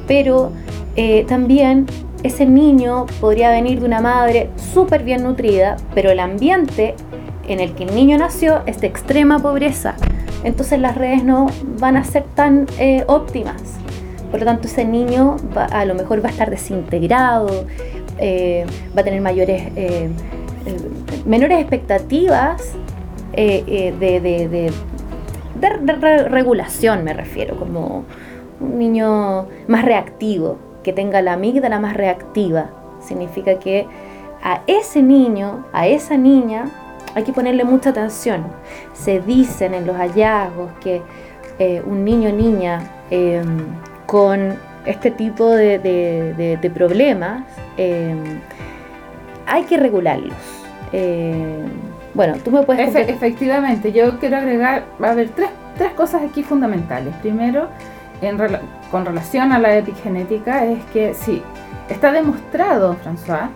pero 0.06 0.52
eh, 0.96 1.24
también 1.28 1.86
ese 2.22 2.46
niño 2.46 3.06
podría 3.20 3.50
venir 3.50 3.80
de 3.80 3.86
una 3.86 4.00
madre 4.00 4.50
súper 4.72 5.02
bien 5.02 5.22
nutrida, 5.22 5.76
pero 5.94 6.10
el 6.10 6.20
ambiente 6.20 6.94
en 7.48 7.60
el 7.60 7.74
que 7.74 7.84
el 7.84 7.94
niño 7.94 8.18
nació 8.18 8.62
es 8.66 8.80
de 8.80 8.86
extrema 8.86 9.38
pobreza. 9.40 9.96
Entonces 10.44 10.78
las 10.80 10.96
redes 10.96 11.24
no 11.24 11.46
van 11.78 11.96
a 11.96 12.04
ser 12.04 12.24
tan 12.34 12.66
eh, 12.78 13.04
óptimas. 13.06 13.62
Por 14.30 14.40
lo 14.40 14.46
tanto, 14.46 14.68
ese 14.68 14.84
niño 14.84 15.36
a 15.54 15.84
lo 15.84 15.94
mejor 15.94 16.24
va 16.24 16.28
a 16.28 16.32
estar 16.32 16.50
desintegrado, 16.50 17.66
eh, 18.18 18.64
va 18.96 19.00
a 19.00 19.04
tener 19.04 19.20
mayores, 19.20 19.72
eh, 19.74 20.08
menores 21.24 21.58
expectativas 21.58 22.62
de, 23.32 23.94
de, 23.98 24.72
de 25.60 26.28
regulación, 26.28 27.02
me 27.02 27.12
refiero, 27.12 27.56
como 27.56 28.04
un 28.60 28.78
niño 28.78 29.46
más 29.66 29.84
reactivo 29.84 30.58
que 30.82 30.92
tenga 30.92 31.22
la 31.22 31.32
amígdala 31.34 31.80
más 31.80 31.96
reactiva. 31.96 32.70
Significa 33.00 33.58
que 33.58 33.86
a 34.42 34.62
ese 34.66 35.02
niño, 35.02 35.66
a 35.72 35.86
esa 35.86 36.16
niña, 36.16 36.70
hay 37.14 37.24
que 37.24 37.32
ponerle 37.32 37.64
mucha 37.64 37.90
atención. 37.90 38.44
Se 38.92 39.20
dicen 39.20 39.74
en 39.74 39.86
los 39.86 39.96
hallazgos 39.96 40.70
que 40.80 41.02
eh, 41.58 41.82
un 41.84 42.04
niño 42.04 42.30
o 42.30 42.32
niña 42.32 42.82
em, 43.10 43.58
con 44.06 44.56
este 44.86 45.10
tipo 45.10 45.50
de, 45.50 46.70
problemas 46.74 47.42
em, 47.76 48.40
hay 49.46 49.64
que 49.64 49.76
regularlos. 49.76 50.36
Em, 50.92 51.68
bueno, 52.14 52.34
tú 52.44 52.50
me 52.50 52.62
puedes... 52.62 52.94
efectivamente, 52.94 53.92
yo 53.92 54.18
quiero 54.18 54.38
agregar, 54.38 54.84
va 55.02 55.08
a 55.08 55.10
haber 55.12 55.28
tres, 55.30 55.50
tres 55.76 55.92
cosas 55.92 56.22
aquí 56.22 56.42
fundamentales. 56.42 57.14
Primero, 57.16 57.68
con 58.90 59.06
relación 59.06 59.52
a 59.52 59.58
la 59.58 59.76
epigenética 59.76 60.64
es 60.66 60.84
que 60.92 61.14
sí, 61.14 61.42
está 61.88 62.12
demostrado, 62.12 62.96
François, 63.02 63.48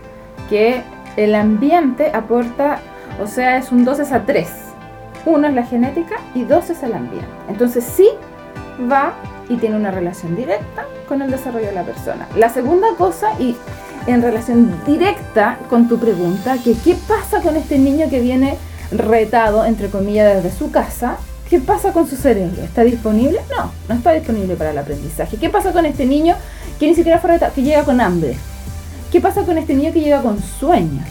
que 0.49 0.83
el 1.17 1.35
ambiente 1.35 2.11
aporta, 2.13 2.79
o 3.23 3.27
sea, 3.27 3.59
es 3.59 3.73
un 3.73 3.85
2 3.85 4.13
a 4.13 4.25
3. 4.25 4.49
Uno 5.27 5.49
es 5.49 5.55
la 5.55 5.65
genética 5.65 6.17
y 6.35 6.45
dos 6.45 6.69
es 6.71 6.83
el 6.83 6.93
ambiente. 6.93 7.29
Entonces 7.49 7.85
sí 7.85 8.09
va 8.91 9.15
y 9.49 9.57
tiene 9.57 9.77
una 9.77 9.91
relación 9.91 10.37
directa 10.37 10.85
con 11.09 11.23
el 11.23 11.31
desarrollo 11.31 11.67
de 11.67 11.73
la 11.73 11.83
persona. 11.83 12.27
La 12.37 12.51
segunda 12.51 12.89
cosa, 12.99 13.31
y 13.39 13.57
en 14.07 14.21
relación 14.21 14.79
directa 14.85 15.59
con 15.71 15.89
tu 15.89 15.99
pregunta, 15.99 16.57
que 16.63 16.75
qué 16.75 16.95
pasa 17.09 17.41
con 17.41 17.57
este 17.57 17.79
niño 17.79 18.11
que 18.11 18.21
viene 18.21 18.59
retado, 18.93 19.65
entre 19.65 19.89
comillas, 19.89 20.43
desde 20.43 20.57
su 20.57 20.71
casa, 20.71 21.17
¿Qué 21.49 21.61
pasa 21.61 21.93
con 21.93 22.09
su 22.09 22.17
cerebro? 22.17 22.63
¿Está 22.63 22.83
disponible? 22.83 23.39
No, 23.57 23.71
no 23.89 23.95
está 23.95 24.13
disponible 24.13 24.57
para 24.57 24.71
el 24.71 24.79
aprendizaje. 24.79 25.37
¿Qué 25.37 25.51
pasa 25.51 25.73
con 25.73 25.85
este 25.85 26.07
niño 26.07 26.35
que 26.81 26.87
ni 26.87 26.95
siquiera 26.95 27.19
fue 27.19 27.39
que 27.55 27.63
llega 27.63 27.85
con 27.85 28.01
hambre? 28.01 28.37
¿Qué 29.13 29.21
pasa 29.21 29.43
con 29.43 29.59
este 29.59 29.75
niño 29.75 29.93
que 29.93 30.01
llega 30.01 30.23
con 30.23 30.43
sueño? 30.43 31.05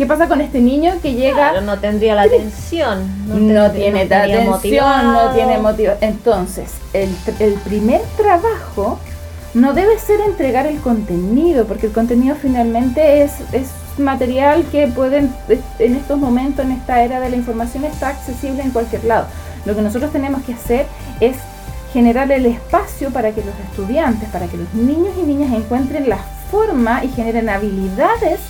¿Qué 0.00 0.06
pasa 0.06 0.28
con 0.28 0.40
este 0.40 0.60
niño 0.60 0.94
que 1.02 1.12
llega... 1.12 1.60
no 1.60 1.78
tendría 1.78 2.14
la 2.14 2.22
atención. 2.22 3.06
No, 3.26 3.70
tiene 3.70 4.06
la 4.06 4.22
atención, 4.22 5.12
no 5.12 5.30
tiene 5.34 5.58
motivo. 5.58 5.92
Entonces, 6.00 6.70
el, 6.94 7.14
el 7.38 7.52
primer 7.56 8.00
trabajo 8.16 8.98
no 9.52 9.74
debe 9.74 9.98
ser 9.98 10.20
entregar 10.20 10.66
el 10.66 10.80
contenido, 10.80 11.66
porque 11.66 11.88
el 11.88 11.92
contenido 11.92 12.34
finalmente 12.40 13.22
es, 13.22 13.32
es 13.52 13.68
material 13.98 14.64
que 14.72 14.86
pueden, 14.86 15.34
en 15.78 15.96
estos 15.96 16.18
momentos, 16.18 16.64
en 16.64 16.72
esta 16.72 17.02
era 17.02 17.20
de 17.20 17.28
la 17.28 17.36
información, 17.36 17.84
está 17.84 18.08
accesible 18.08 18.62
en 18.62 18.70
cualquier 18.70 19.04
lado. 19.04 19.26
Lo 19.66 19.76
que 19.76 19.82
nosotros 19.82 20.10
tenemos 20.12 20.42
que 20.44 20.54
hacer 20.54 20.86
es 21.20 21.36
generar 21.92 22.32
el 22.32 22.46
espacio 22.46 23.10
para 23.10 23.32
que 23.32 23.44
los 23.44 23.54
estudiantes, 23.68 24.30
para 24.30 24.46
que 24.46 24.56
los 24.56 24.72
niños 24.72 25.12
y 25.22 25.26
niñas 25.26 25.52
encuentren 25.52 26.08
la 26.08 26.20
forma 26.50 27.04
y 27.04 27.08
generen 27.08 27.50
habilidades, 27.50 28.40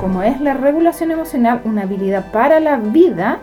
como 0.00 0.22
es 0.22 0.40
la 0.40 0.54
regulación 0.54 1.10
emocional, 1.10 1.60
una 1.64 1.82
habilidad 1.82 2.32
para 2.32 2.58
la 2.58 2.76
vida, 2.76 3.40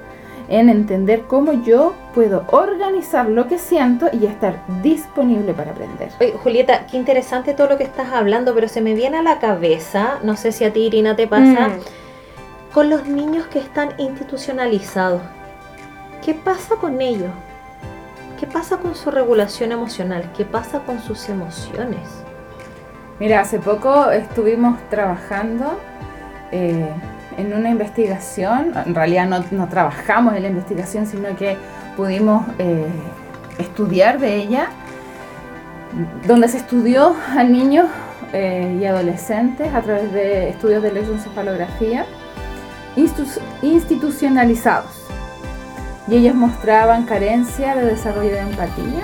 en 0.50 0.70
entender 0.70 1.24
cómo 1.28 1.54
yo 1.54 1.94
puedo 2.16 2.46
organizar 2.48 3.30
lo 3.30 3.48
que 3.48 3.60
siento 3.60 4.08
y 4.12 4.26
estar 4.26 4.56
disponible 4.82 5.54
para 5.54 5.72
aprender. 5.72 6.10
Oye, 6.20 6.34
Julieta, 6.42 6.88
qué 6.88 6.98
interesante 6.98 7.54
todo 7.54 7.70
lo 7.70 7.78
que 7.78 7.84
estás 7.84 8.12
hablando, 8.14 8.56
pero 8.56 8.68
se 8.68 8.82
me 8.82 8.94
viene 8.94 9.18
a 9.18 9.24
la 9.24 9.40
cabeza, 9.40 10.20
no 10.24 10.36
sé 10.36 10.52
si 10.52 10.64
a 10.64 10.74
ti 10.74 10.82
Irina 10.82 11.16
te 11.16 11.28
pasa, 11.28 11.70
mm. 11.70 12.74
con 12.74 12.90
los 12.90 13.06
niños 13.06 13.46
que 13.48 13.60
están 13.60 13.90
institucionalizados. 13.98 15.22
¿Qué 16.24 16.34
pasa 16.34 16.76
con 16.76 17.02
ellos? 17.02 17.32
¿Qué 18.40 18.48
pasa 18.48 18.78
con 18.78 18.96
su 18.96 19.12
regulación 19.12 19.72
emocional? 19.72 20.32
¿Qué 20.36 20.46
pasa 20.46 20.80
con 20.80 21.02
sus 21.02 21.28
emociones? 21.30 22.24
Mira, 23.20 23.42
hace 23.42 23.60
poco 23.60 24.12
estuvimos 24.12 24.78
trabajando 24.90 25.78
eh, 26.52 26.90
en 27.38 27.54
una 27.54 27.70
investigación, 27.70 28.74
en 28.86 28.96
realidad 28.96 29.28
no, 29.52 29.68
trabajamos 29.68 30.36
en 30.36 30.44
la 30.44 30.50
investigación, 30.50 31.06
sino 31.06 31.36
que 31.36 31.58
pudimos 31.96 32.46
eh, 32.58 32.88
estudiar 33.60 34.20
de 34.20 34.36
ella, 34.36 34.70
donde 36.26 36.48
se 36.48 36.58
estudió 36.58 37.16
a 37.36 37.44
niños 37.44 37.88
eh, 38.34 38.78
y 38.82 38.86
adolescentes 38.86 39.74
a 39.74 39.82
través 39.82 40.12
de 40.12 40.50
estudios 40.50 40.82
de 40.84 40.90
electroencefalografía 40.90 42.06
institucionalizados. 43.62 45.06
Y 46.08 46.16
ellos 46.16 46.36
mostraban 46.36 47.04
carencia 47.06 47.76
de 47.76 47.86
desarrollo 47.86 48.32
de 48.32 48.40
empatía 48.40 49.04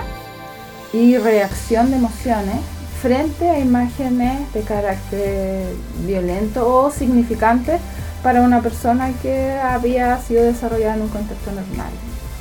y 0.92 1.18
reacción 1.18 1.92
de 1.92 1.98
emociones 1.98 2.58
frente 3.04 3.50
a 3.50 3.60
imágenes 3.60 4.52
de 4.54 4.62
carácter 4.62 5.66
violento 6.08 6.66
o 6.66 6.90
significante 6.90 7.78
para 8.24 8.42
una 8.42 8.62
persona 8.62 9.12
que 9.22 9.52
había 9.52 10.18
sido 10.22 10.46
desarrollada 10.46 10.96
en 10.96 11.02
un 11.02 11.10
contexto 11.10 11.52
normal. 11.52 11.92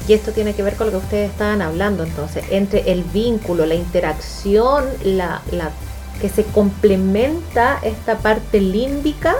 Y 0.06 0.12
esto 0.12 0.30
tiene 0.30 0.54
que 0.54 0.62
ver 0.62 0.76
con 0.76 0.86
lo 0.86 0.92
que 0.92 0.98
ustedes 0.98 1.30
estaban 1.32 1.62
hablando 1.62 2.04
entonces, 2.04 2.44
entre 2.50 2.92
el 2.92 3.02
vínculo, 3.02 3.66
la 3.66 3.74
interacción, 3.74 4.84
la, 5.02 5.42
la 5.50 5.70
que 6.20 6.28
se 6.28 6.44
complementa 6.44 7.80
esta 7.82 8.18
parte 8.18 8.60
límbica, 8.60 9.34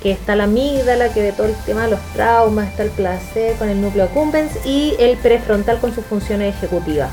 que 0.00 0.12
está 0.12 0.36
la 0.36 0.44
amígdala, 0.44 1.12
que 1.12 1.22
ve 1.22 1.32
todo 1.32 1.48
el 1.48 1.56
tema 1.66 1.86
de 1.86 1.90
los 1.90 2.00
traumas, 2.14 2.68
está 2.68 2.84
el 2.84 2.90
placer 2.90 3.56
con 3.56 3.68
el 3.68 3.80
núcleo 3.80 4.04
accumbens 4.04 4.52
y 4.64 4.94
el 5.00 5.16
prefrontal 5.16 5.80
con 5.80 5.92
sus 5.92 6.04
funciones 6.04 6.54
ejecutivas. 6.54 7.10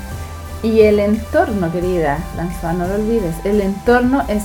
Y 0.64 0.80
el 0.80 0.98
entorno, 0.98 1.70
querida 1.70 2.18
François, 2.34 2.74
no 2.74 2.88
lo 2.88 2.94
olvides, 2.94 3.34
el 3.44 3.60
entorno 3.60 4.24
es 4.28 4.42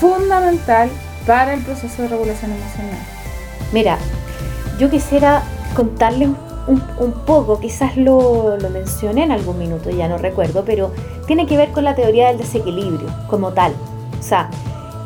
fundamental 0.00 0.88
para 1.26 1.52
el 1.52 1.62
proceso 1.62 2.00
de 2.00 2.08
regulación 2.08 2.52
emocional. 2.52 2.98
Mira, 3.70 3.98
yo 4.78 4.88
quisiera 4.88 5.42
contarles 5.76 6.30
un, 6.66 7.12
poco, 7.26 7.60
quizás 7.60 7.96
lo, 7.98 8.56
lo, 8.56 8.70
mencioné 8.70 9.24
en 9.24 9.32
algún 9.32 9.58
minuto, 9.58 9.90
ya 9.90 10.08
no 10.08 10.16
recuerdo, 10.16 10.64
pero 10.64 10.92
tiene 11.26 11.46
que 11.46 11.58
ver 11.58 11.72
con 11.72 11.84
la 11.84 11.94
teoría 11.94 12.28
del 12.28 12.38
desequilibrio 12.38 13.08
como 13.28 13.52
tal. 13.52 13.74
O 14.18 14.22
sea, 14.22 14.48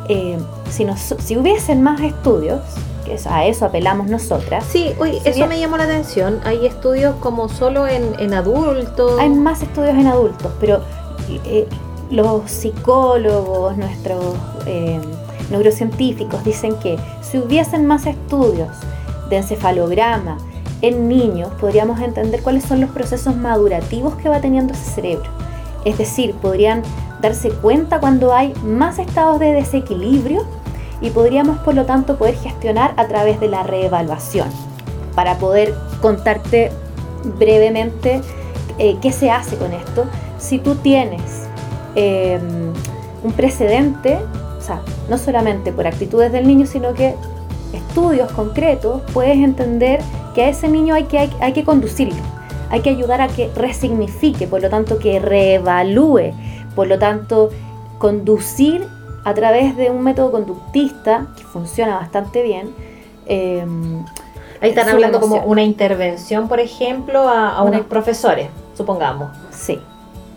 eh, 0.07 0.37
si, 0.69 0.85
nos, 0.85 0.99
si 0.99 1.35
hubiesen 1.35 1.83
más 1.83 1.99
estudios, 1.99 2.61
que 3.05 3.17
a 3.29 3.45
eso 3.45 3.65
apelamos 3.65 4.07
nosotras. 4.07 4.65
Sí, 4.69 4.93
uy, 4.99 5.19
eso 5.23 5.47
me 5.47 5.59
llamó 5.59 5.77
la 5.77 5.85
atención. 5.85 6.39
Hay 6.43 6.65
estudios 6.65 7.15
como 7.21 7.47
solo 7.47 7.87
en, 7.87 8.19
en 8.19 8.33
adultos. 8.33 9.19
Hay 9.19 9.29
más 9.29 9.61
estudios 9.61 9.93
en 9.93 10.07
adultos, 10.07 10.51
pero 10.59 10.81
eh, 11.29 11.67
los 12.11 12.49
psicólogos, 12.49 13.77
nuestros 13.77 14.35
eh, 14.65 14.99
neurocientíficos 15.49 16.43
dicen 16.43 16.75
que 16.79 16.97
si 17.21 17.37
hubiesen 17.37 17.85
más 17.85 18.05
estudios 18.05 18.69
de 19.29 19.37
encefalograma 19.37 20.37
en 20.81 21.07
niños, 21.07 21.49
podríamos 21.59 21.99
entender 21.99 22.41
cuáles 22.41 22.63
son 22.63 22.81
los 22.81 22.89
procesos 22.91 23.35
madurativos 23.35 24.15
que 24.15 24.29
va 24.29 24.39
teniendo 24.41 24.73
ese 24.73 24.91
cerebro. 24.91 25.29
Es 25.83 25.97
decir, 25.97 26.33
podrían 26.35 26.83
darse 27.21 27.49
cuenta 27.49 27.99
cuando 27.99 28.33
hay 28.33 28.53
más 28.63 28.99
estados 28.99 29.39
de 29.39 29.51
desequilibrio 29.53 30.45
y 31.01 31.09
podríamos 31.09 31.57
por 31.59 31.73
lo 31.73 31.85
tanto 31.85 32.17
poder 32.17 32.35
gestionar 32.35 32.93
a 32.97 33.07
través 33.07 33.39
de 33.39 33.47
la 33.47 33.63
reevaluación. 33.63 34.49
Para 35.15 35.37
poder 35.37 35.73
contarte 36.01 36.71
brevemente 37.37 38.21
eh, 38.77 38.97
qué 39.01 39.11
se 39.11 39.31
hace 39.31 39.57
con 39.57 39.73
esto, 39.73 40.05
si 40.37 40.59
tú 40.59 40.75
tienes 40.75 41.47
eh, 41.95 42.39
un 43.23 43.31
precedente, 43.31 44.19
o 44.57 44.61
sea, 44.61 44.81
no 45.09 45.17
solamente 45.17 45.71
por 45.71 45.87
actitudes 45.87 46.31
del 46.31 46.47
niño, 46.47 46.65
sino 46.65 46.93
que 46.93 47.15
estudios 47.73 48.31
concretos, 48.31 49.01
puedes 49.13 49.37
entender 49.37 50.01
que 50.33 50.43
a 50.43 50.49
ese 50.49 50.67
niño 50.67 50.95
hay 50.95 51.05
que, 51.05 51.17
hay 51.17 51.53
que 51.53 51.63
conducirlo, 51.63 52.21
hay 52.69 52.81
que 52.81 52.89
ayudar 52.89 53.21
a 53.21 53.27
que 53.27 53.49
resignifique, 53.55 54.47
por 54.47 54.61
lo 54.61 54.69
tanto 54.69 54.99
que 54.99 55.19
reevalúe, 55.19 56.33
por 56.75 56.87
lo 56.87 56.99
tanto 56.99 57.49
conducir 57.97 58.87
a 59.25 59.33
través 59.33 59.75
de 59.75 59.89
un 59.89 60.03
método 60.03 60.31
conductista 60.31 61.27
que 61.35 61.43
funciona 61.43 61.97
bastante 61.97 62.41
bien. 62.43 62.73
Eh, 63.25 63.65
Ahí 64.61 64.69
están 64.69 64.87
hablando 64.87 65.19
como 65.19 65.43
una 65.43 65.63
intervención, 65.63 66.47
por 66.47 66.59
ejemplo, 66.61 67.27
a, 67.27 67.57
a 67.57 67.63
unos 67.63 67.81
profesores, 67.87 68.47
supongamos. 68.73 69.29
Sí. 69.51 69.81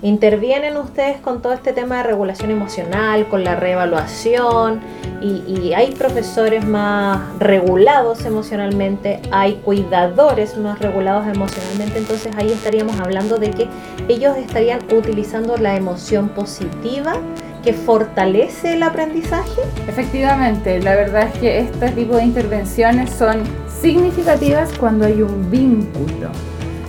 ¿Intervienen 0.01 0.77
ustedes 0.77 1.20
con 1.20 1.42
todo 1.42 1.53
este 1.53 1.72
tema 1.72 1.96
de 1.98 2.03
regulación 2.05 2.53
emocional, 2.53 3.27
con 3.29 3.42
la 3.42 3.57
reevaluación? 3.57 4.81
Y, 5.20 5.42
y, 5.46 5.74
hay 5.74 5.92
profesores 5.92 6.64
más 6.64 7.20
regulados 7.40 8.24
emocionalmente, 8.24 9.20
hay 9.33 9.55
cuidadores 9.64 10.57
más 10.57 10.79
regulados 10.79 11.27
emocionalmente, 11.27 11.98
entonces 11.98 12.33
ahí 12.37 12.53
estaríamos 12.53 13.01
hablando 13.01 13.38
de 13.38 13.51
que 13.51 13.68
ellos 14.07 14.37
estarían 14.37 14.81
utilizando 14.92 15.57
la 15.57 15.74
emoción 15.74 16.29
positiva 16.29 17.14
que 17.62 17.73
fortalece 17.73 18.75
el 18.75 18.83
aprendizaje? 18.83 19.62
Efectivamente, 19.87 20.81
la 20.81 20.94
verdad 20.94 21.29
es 21.33 21.40
que 21.40 21.59
este 21.59 21.90
tipo 21.90 22.16
de 22.16 22.25
intervenciones 22.25 23.11
son 23.11 23.42
significativas 23.81 24.71
cuando 24.79 25.07
hay 25.07 25.23
un 25.23 25.51
vínculo 25.51 26.31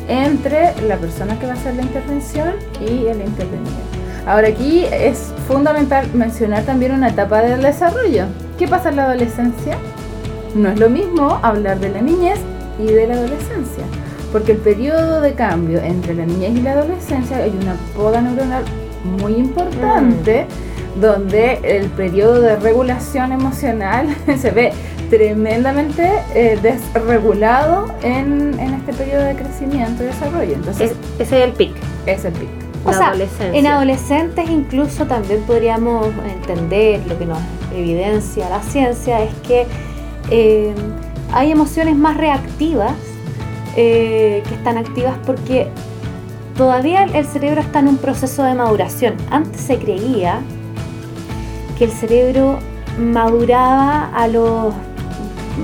entre 0.07 0.73
la 0.87 0.97
persona 0.97 1.39
que 1.39 1.45
va 1.45 1.53
a 1.53 1.55
hacer 1.55 1.75
la 1.75 1.83
intervención 1.83 2.53
y 2.81 3.05
el 3.07 3.21
intervenido. 3.21 3.77
Ahora 4.25 4.47
aquí 4.49 4.85
es 4.91 5.33
fundamental 5.47 6.07
mencionar 6.13 6.63
también 6.63 6.91
una 6.93 7.09
etapa 7.09 7.41
del 7.41 7.61
desarrollo. 7.61 8.25
¿Qué 8.57 8.67
pasa 8.67 8.89
en 8.89 8.97
la 8.97 9.05
adolescencia? 9.05 9.77
No 10.55 10.69
es 10.69 10.79
lo 10.79 10.89
mismo 10.89 11.39
hablar 11.43 11.79
de 11.79 11.89
la 11.89 12.01
niñez 12.01 12.39
y 12.79 12.91
de 12.91 13.07
la 13.07 13.15
adolescencia, 13.15 13.83
porque 14.31 14.53
el 14.53 14.57
periodo 14.57 15.21
de 15.21 15.33
cambio 15.33 15.79
entre 15.79 16.15
la 16.15 16.25
niñez 16.25 16.57
y 16.57 16.61
la 16.61 16.73
adolescencia 16.73 17.37
hay 17.37 17.51
una 17.61 17.75
poda 17.95 18.21
neuronal 18.21 18.63
muy 19.03 19.33
importante. 19.35 20.45
Mm 20.45 20.69
donde 20.95 21.59
el 21.63 21.87
periodo 21.89 22.41
de 22.41 22.55
regulación 22.57 23.31
emocional 23.31 24.15
se 24.37 24.51
ve 24.51 24.73
tremendamente 25.09 26.11
eh, 26.35 26.59
desregulado 26.61 27.87
en, 28.03 28.59
en, 28.59 28.73
este 28.73 28.93
periodo 28.93 29.23
de 29.23 29.35
crecimiento 29.35 30.03
y 30.03 30.07
desarrollo. 30.07 30.53
Entonces, 30.53 30.91
es, 30.91 30.97
ese 31.19 31.39
es 31.39 31.47
el 31.47 31.53
pic. 31.53 31.71
Es 32.05 32.25
el 32.25 32.33
pic. 32.33 32.49
O 32.85 32.93
sea, 32.93 33.13
en 33.39 33.67
adolescentes 33.67 34.49
incluso 34.49 35.05
también 35.05 35.41
podríamos 35.43 36.07
entender 36.25 37.05
lo 37.07 37.19
que 37.19 37.25
nos 37.25 37.39
evidencia 37.75 38.49
la 38.49 38.61
ciencia 38.61 39.21
es 39.21 39.33
que 39.45 39.67
eh, 40.31 40.73
hay 41.33 41.51
emociones 41.51 41.97
más 41.97 42.15
reactivas 42.15 42.93
eh, 43.75 44.41
que 44.47 44.55
están 44.55 44.77
activas 44.77 45.17
porque 45.25 45.67
todavía 46.59 47.05
el 47.05 47.25
cerebro 47.25 47.61
está 47.61 47.79
en 47.79 47.87
un 47.87 47.97
proceso 47.97 48.43
de 48.43 48.53
maduración. 48.53 49.15
Antes 49.31 49.61
se 49.61 49.77
creía 49.77 50.41
que 51.77 51.85
el 51.85 51.91
cerebro 51.91 52.59
maduraba 52.99 54.09
a 54.13 54.27
los 54.27 54.73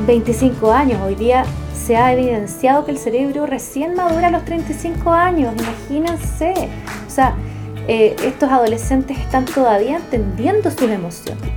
25 0.08 0.72
años. 0.72 1.02
Hoy 1.06 1.16
día 1.16 1.44
se 1.74 1.98
ha 1.98 2.14
evidenciado 2.14 2.86
que 2.86 2.92
el 2.92 2.98
cerebro 2.98 3.46
recién 3.46 3.94
madura 3.94 4.30
a 4.30 4.32
los 4.32 4.46
35 4.46 5.12
años, 5.12 5.54
imagínense. 5.60 6.54
O 7.06 7.10
sea, 7.10 7.36
eh, 7.90 8.16
estos 8.24 8.50
adolescentes 8.50 9.18
están 9.20 9.44
todavía 9.44 9.98
entendiendo 9.98 10.72
sus 10.72 10.84
emociones. 10.84 11.52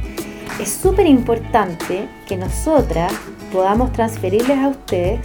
Es 0.61 0.69
súper 0.69 1.07
importante 1.07 2.09
que 2.27 2.37
nosotras 2.37 3.13
podamos 3.53 3.93
transferirles 3.93 4.59
a 4.59 4.67
ustedes 4.67 5.21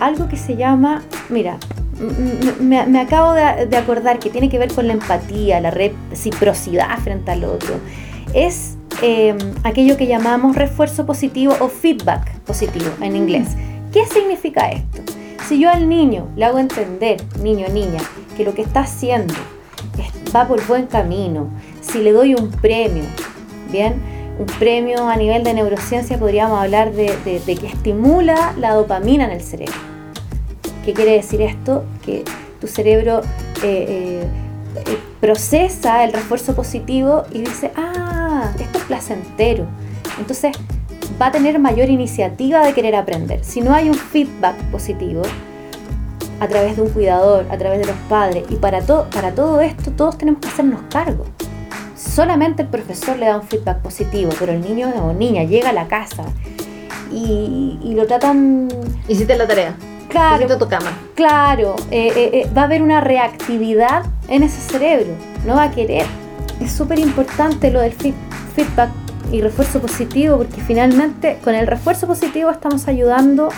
algo 0.00 0.26
que 0.26 0.38
se 0.38 0.56
llama, 0.56 1.02
mira, 1.28 1.58
me, 2.60 2.86
me 2.86 3.00
acabo 3.00 3.32
de, 3.32 3.66
de 3.66 3.76
acordar 3.76 4.18
que 4.18 4.30
tiene 4.30 4.48
que 4.48 4.58
ver 4.58 4.72
con 4.72 4.86
la 4.86 4.92
empatía, 4.92 5.60
la 5.60 5.70
reciprocidad 5.70 6.98
frente 6.98 7.30
al 7.30 7.44
otro 7.44 7.74
es 8.34 8.76
eh, 9.02 9.36
aquello 9.62 9.96
que 9.96 10.06
llamamos 10.06 10.56
refuerzo 10.56 11.06
positivo 11.06 11.54
o 11.60 11.68
feedback 11.68 12.32
positivo 12.40 12.90
en 13.00 13.16
inglés. 13.16 13.48
¿Qué 13.92 14.06
significa 14.06 14.70
esto? 14.70 15.02
Si 15.48 15.58
yo 15.58 15.70
al 15.70 15.88
niño 15.88 16.28
le 16.36 16.44
hago 16.44 16.58
entender, 16.58 17.22
niño 17.42 17.66
o 17.68 17.72
niña, 17.72 18.00
que 18.36 18.44
lo 18.44 18.54
que 18.54 18.62
está 18.62 18.80
haciendo 18.80 19.34
va 20.34 20.48
por 20.48 20.64
buen 20.66 20.86
camino, 20.86 21.50
si 21.80 21.98
le 21.98 22.12
doy 22.12 22.34
un 22.34 22.50
premio, 22.50 23.04
bien, 23.70 24.00
un 24.38 24.46
premio 24.58 25.08
a 25.08 25.16
nivel 25.16 25.44
de 25.44 25.52
neurociencia 25.52 26.18
podríamos 26.18 26.58
hablar 26.58 26.92
de, 26.92 27.16
de, 27.24 27.40
de 27.40 27.56
que 27.56 27.66
estimula 27.66 28.54
la 28.58 28.74
dopamina 28.74 29.26
en 29.26 29.32
el 29.32 29.42
cerebro. 29.42 29.91
¿Qué 30.84 30.92
quiere 30.92 31.12
decir 31.12 31.40
esto? 31.40 31.84
Que 32.04 32.24
tu 32.60 32.66
cerebro 32.66 33.20
eh, 33.62 34.24
eh, 34.74 34.98
procesa 35.20 36.04
el 36.04 36.12
refuerzo 36.12 36.54
positivo 36.54 37.24
y 37.30 37.40
dice, 37.40 37.70
ah, 37.76 38.52
esto 38.58 38.78
es 38.78 38.84
placentero. 38.84 39.66
Entonces 40.18 40.52
va 41.20 41.26
a 41.26 41.32
tener 41.32 41.58
mayor 41.60 41.88
iniciativa 41.88 42.66
de 42.66 42.72
querer 42.74 42.96
aprender. 42.96 43.44
Si 43.44 43.60
no 43.60 43.72
hay 43.74 43.88
un 43.88 43.94
feedback 43.94 44.56
positivo 44.70 45.22
a 46.40 46.48
través 46.48 46.74
de 46.74 46.82
un 46.82 46.88
cuidador, 46.88 47.46
a 47.50 47.58
través 47.58 47.78
de 47.78 47.86
los 47.86 47.96
padres, 48.08 48.44
y 48.50 48.56
para, 48.56 48.80
todo 48.82 49.08
para 49.10 49.32
todo 49.32 49.60
esto 49.60 49.92
todos 49.92 50.18
tenemos 50.18 50.40
que 50.40 50.48
hacernos 50.48 50.80
cargo. 50.90 51.24
Solamente 51.96 52.62
el 52.62 52.68
profesor 52.68 53.16
le 53.16 53.26
da 53.26 53.36
un 53.36 53.46
feedback 53.46 53.78
positivo, 53.78 54.32
pero 54.38 54.52
el 54.52 54.60
niño 54.60 54.92
o 55.02 55.12
niña 55.12 55.44
llega 55.44 55.70
a 55.70 55.72
la 55.72 55.86
casa 55.86 56.24
y, 57.12 57.78
y 57.84 57.94
lo 57.94 58.06
tratan... 58.06 58.68
Hiciste 59.06 59.36
la 59.36 59.46
tarea. 59.46 59.76
Claro, 60.12 60.58
tu 60.58 60.68
cama. 60.68 60.92
claro 61.14 61.74
eh, 61.90 62.12
eh, 62.14 62.30
eh, 62.34 62.50
va 62.56 62.62
a 62.62 62.64
haber 62.66 62.82
una 62.82 63.00
reactividad 63.00 64.04
en 64.28 64.42
ese 64.42 64.60
cerebro, 64.60 65.12
no 65.46 65.56
va 65.56 65.64
a 65.64 65.70
querer. 65.70 66.06
Es 66.60 66.72
súper 66.72 66.98
importante 66.98 67.70
lo 67.70 67.80
del 67.80 67.92
feedback 67.92 68.90
y 69.32 69.40
refuerzo 69.40 69.80
positivo, 69.80 70.36
porque 70.36 70.60
finalmente 70.60 71.38
con 71.42 71.54
el 71.54 71.66
refuerzo 71.66 72.06
positivo 72.06 72.50
estamos 72.50 72.86
ayudando 72.88 73.48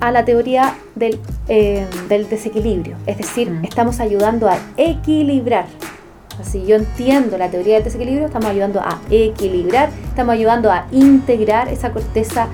a 0.00 0.10
la 0.10 0.24
teoría 0.24 0.74
del, 0.96 1.20
del 1.46 2.28
desequilibrio, 2.28 2.96
es 3.06 3.16
decir, 3.16 3.50
Mm. 3.50 3.64
estamos 3.64 4.00
ayudando 4.00 4.48
a 4.48 4.58
equilibrar. 4.76 5.66
Así 6.40 6.64
yo 6.66 6.74
entiendo 6.76 7.38
la 7.38 7.48
teoría 7.48 7.74
del 7.76 7.84
desequilibrio, 7.84 8.26
estamos 8.26 8.50
ayudando 8.50 8.80
a 8.80 8.98
equilibrar, 9.08 9.90
estamos 10.08 10.32
ayudando 10.34 10.70
a 10.72 10.86
integrar 10.90 11.68
esa 11.68 11.92
corteza 11.92 12.48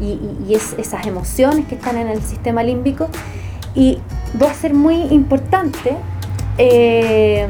y, 0.00 0.04
y- 0.04 0.38
y 0.48 0.54
es- 0.54 0.74
esas 0.78 1.06
emociones 1.06 1.66
que 1.66 1.74
están 1.74 1.96
en 1.96 2.08
el 2.08 2.22
sistema 2.22 2.62
límbico. 2.62 3.08
Y 3.74 3.98
va 4.40 4.50
a 4.50 4.54
ser 4.54 4.74
muy 4.74 5.02
importante 5.10 5.96
eh, 6.58 7.46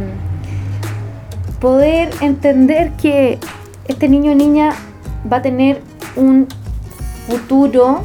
poder 1.60 2.10
entender 2.20 2.92
que 2.92 3.38
este 3.86 4.08
niño 4.08 4.32
o 4.32 4.34
niña 4.34 4.70
va 5.30 5.38
a 5.38 5.42
tener 5.42 5.80
un 6.16 6.46
futuro 7.26 8.02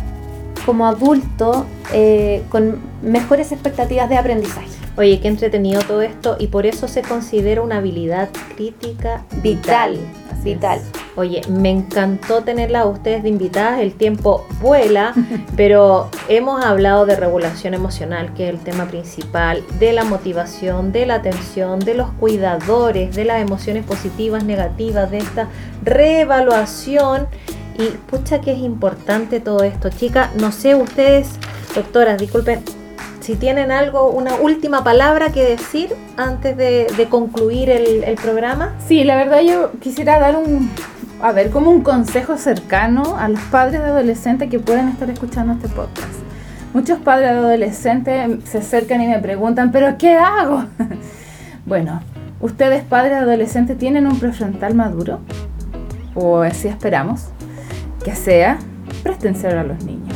como 0.66 0.88
adulto 0.88 1.66
eh, 1.94 2.44
con 2.50 2.78
mejores 3.02 3.52
expectativas 3.52 4.10
de 4.10 4.18
aprendizaje. 4.18 4.68
Oye, 4.96 5.20
qué 5.20 5.28
entretenido 5.28 5.82
todo 5.82 6.02
esto 6.02 6.36
y 6.40 6.48
por 6.48 6.66
eso 6.66 6.88
se 6.88 7.02
considera 7.02 7.62
una 7.62 7.78
habilidad 7.78 8.30
crítica 8.56 9.24
Vital, 9.42 9.98
Así 10.44 10.54
vital. 10.54 10.80
es. 10.80 11.04
Oye, 11.16 11.42
me 11.48 11.70
encantó 11.70 12.44
tenerla 12.44 12.82
a 12.82 12.86
ustedes 12.88 13.24
de 13.24 13.30
invitadas, 13.30 13.80
el 13.80 13.94
tiempo 13.94 14.46
vuela, 14.62 15.14
pero 15.56 16.10
hemos 16.28 16.64
hablado 16.64 17.06
de 17.06 17.16
regulación 17.16 17.74
emocional, 17.74 18.34
que 18.34 18.48
es 18.48 18.50
el 18.50 18.60
tema 18.60 18.86
principal, 18.86 19.64
de 19.80 19.94
la 19.94 20.04
motivación, 20.04 20.92
de 20.92 21.06
la 21.06 21.16
atención, 21.16 21.80
de 21.80 21.94
los 21.94 22.10
cuidadores, 22.14 23.16
de 23.16 23.26
las 23.26 23.42
emociones 23.42 23.86
positivas, 23.86 24.44
negativas, 24.44 25.12
de 25.12 25.20
esta 25.20 25.48
reevaluación. 25.84 27.28
Y 27.78 27.86
pucha 28.08 28.42
que 28.42 28.52
es 28.54 28.60
importante 28.60 29.40
todo 29.40 29.64
esto, 29.64 29.90
chicas. 29.90 30.36
No 30.36 30.52
sé, 30.52 30.76
ustedes, 30.76 31.30
doctoras, 31.76 32.20
disculpen, 32.20 32.64
si 33.24 33.36
tienen 33.36 33.72
algo, 33.72 34.10
una 34.10 34.36
última 34.36 34.84
palabra 34.84 35.32
que 35.32 35.46
decir 35.46 35.96
antes 36.18 36.58
de, 36.58 37.08
concluir 37.10 37.70
el, 37.70 38.04
el 38.04 38.16
programa. 38.16 38.74
Sí, 38.86 39.06
la 39.06 39.16
verdad 39.16 39.40
yo 39.42 39.72
quisiera 39.80 40.20
dar 40.20 40.36
un, 40.36 40.70
a 41.22 41.32
ver, 41.32 41.50
como 41.50 41.72
un 41.72 41.84
consejo 41.84 42.38
cercano 42.38 43.16
a 43.18 43.30
los 43.30 43.40
padres 43.44 43.80
de 43.82 43.88
adolescentes 43.88 44.50
que 44.50 44.60
pueden 44.60 44.90
estar 44.90 45.10
escuchando 45.10 45.54
este 45.54 45.70
podcast. 45.70 46.12
Muchos 46.74 47.00
padres 47.00 47.32
de 47.32 47.38
adolescentes 47.38 48.44
se 48.44 48.58
acercan 48.58 49.02
y 49.02 49.08
me 49.08 49.20
preguntan, 49.20 49.72
¿pero 49.72 49.98
qué 49.98 50.18
hago? 50.18 50.66
bueno, 51.66 52.02
ustedes 52.42 52.84
padres 52.84 53.12
de 53.12 53.18
adolescentes 53.20 53.78
tienen 53.78 54.06
un 54.06 54.20
prefrontal 54.20 54.76
maduro, 54.76 55.22
o 56.14 56.42
así 56.42 56.68
esperamos 56.68 57.28
que 58.04 58.16
sea, 58.16 58.58
préstense 59.02 59.48
a 59.48 59.64
los 59.64 59.82
niños. 59.86 60.13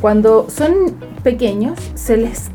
Cuando 0.00 0.48
son 0.48 0.96
pequeños, 1.22 1.78
se 1.94 2.16
les 2.16 2.50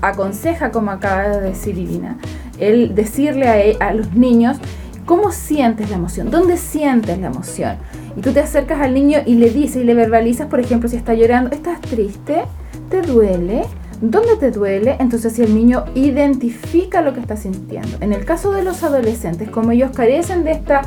aconseja, 0.00 0.70
como 0.70 0.90
acaba 0.90 1.28
de 1.28 1.40
decir 1.40 1.78
Irina, 1.78 2.18
el 2.58 2.94
decirle 2.94 3.48
a, 3.48 3.60
e- 3.64 3.76
a 3.80 3.92
los 3.92 4.14
niños 4.14 4.58
cómo 5.04 5.32
sientes 5.32 5.90
la 5.90 5.96
emoción, 5.96 6.30
dónde 6.30 6.56
sientes 6.56 7.18
la 7.18 7.28
emoción. 7.28 7.76
Y 8.16 8.20
tú 8.20 8.32
te 8.32 8.40
acercas 8.40 8.80
al 8.80 8.94
niño 8.94 9.20
y 9.26 9.34
le 9.34 9.50
dices 9.50 9.82
y 9.82 9.84
le 9.84 9.94
verbalizas, 9.94 10.46
por 10.46 10.60
ejemplo, 10.60 10.88
si 10.88 10.96
está 10.96 11.14
llorando, 11.14 11.54
¿estás 11.54 11.80
triste? 11.80 12.44
¿Te 12.88 13.02
duele? 13.02 13.62
¿Dónde 14.00 14.36
te 14.36 14.50
duele? 14.50 14.96
Entonces 15.00 15.32
si 15.32 15.42
el 15.42 15.54
niño 15.54 15.84
identifica 15.94 17.02
lo 17.02 17.14
que 17.14 17.20
está 17.20 17.36
sintiendo. 17.36 17.96
En 18.00 18.12
el 18.12 18.24
caso 18.24 18.52
de 18.52 18.62
los 18.62 18.82
adolescentes, 18.82 19.48
como 19.48 19.72
ellos 19.72 19.90
carecen 19.92 20.44
de 20.44 20.52
esta 20.52 20.82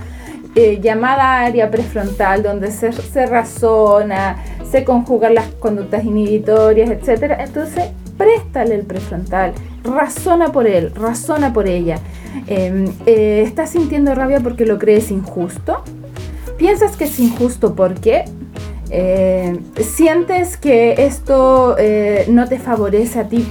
eh, 0.56 0.80
llamada 0.82 1.46
área 1.46 1.70
prefrontal, 1.70 2.44
donde 2.44 2.72
se, 2.72 3.26
razona, 3.26 4.38
se 4.70 4.84
conjugan 4.84 5.36
las 5.36 5.48
conductas 5.60 6.04
inhibitorias, 6.04 6.90
etc. 6.90 7.36
Entonces, 7.40 7.86
préstale 8.18 8.76
el 8.76 8.82
prefrontal, 8.82 9.54
razona 9.84 10.52
por 10.52 10.68
él, 10.68 10.94
razona 10.96 11.54
por 11.54 11.68
ella. 11.68 12.00
Eh, 12.48 12.90
eh, 13.06 13.44
¿Estás 13.46 13.72
sintiendo 13.72 14.14
rabia 14.16 14.40
porque 14.40 14.66
lo 14.66 14.78
crees 14.78 15.12
injusto? 15.12 15.84
¿Piensas 16.60 16.98
que 16.98 17.06
es 17.06 17.18
injusto 17.22 17.74
porque 17.74 18.26
eh, 18.90 19.58
sientes 19.78 20.58
que 20.58 21.06
esto 21.06 21.78
eh, 21.80 22.26
no 22.28 22.50
te 22.50 22.60
favorece 22.60 23.20
a 23.22 23.30
ti? 23.30 23.48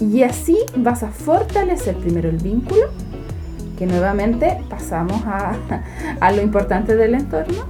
Y 0.00 0.22
así 0.22 0.56
vas 0.74 1.02
a 1.02 1.08
fortalecer 1.08 1.94
primero 1.96 2.30
el 2.30 2.38
vínculo, 2.38 2.86
que 3.82 3.86
nuevamente 3.92 4.58
pasamos 4.68 5.22
a, 5.26 5.54
a 6.20 6.32
lo 6.32 6.40
importante 6.40 6.94
del 6.94 7.14
entorno, 7.14 7.64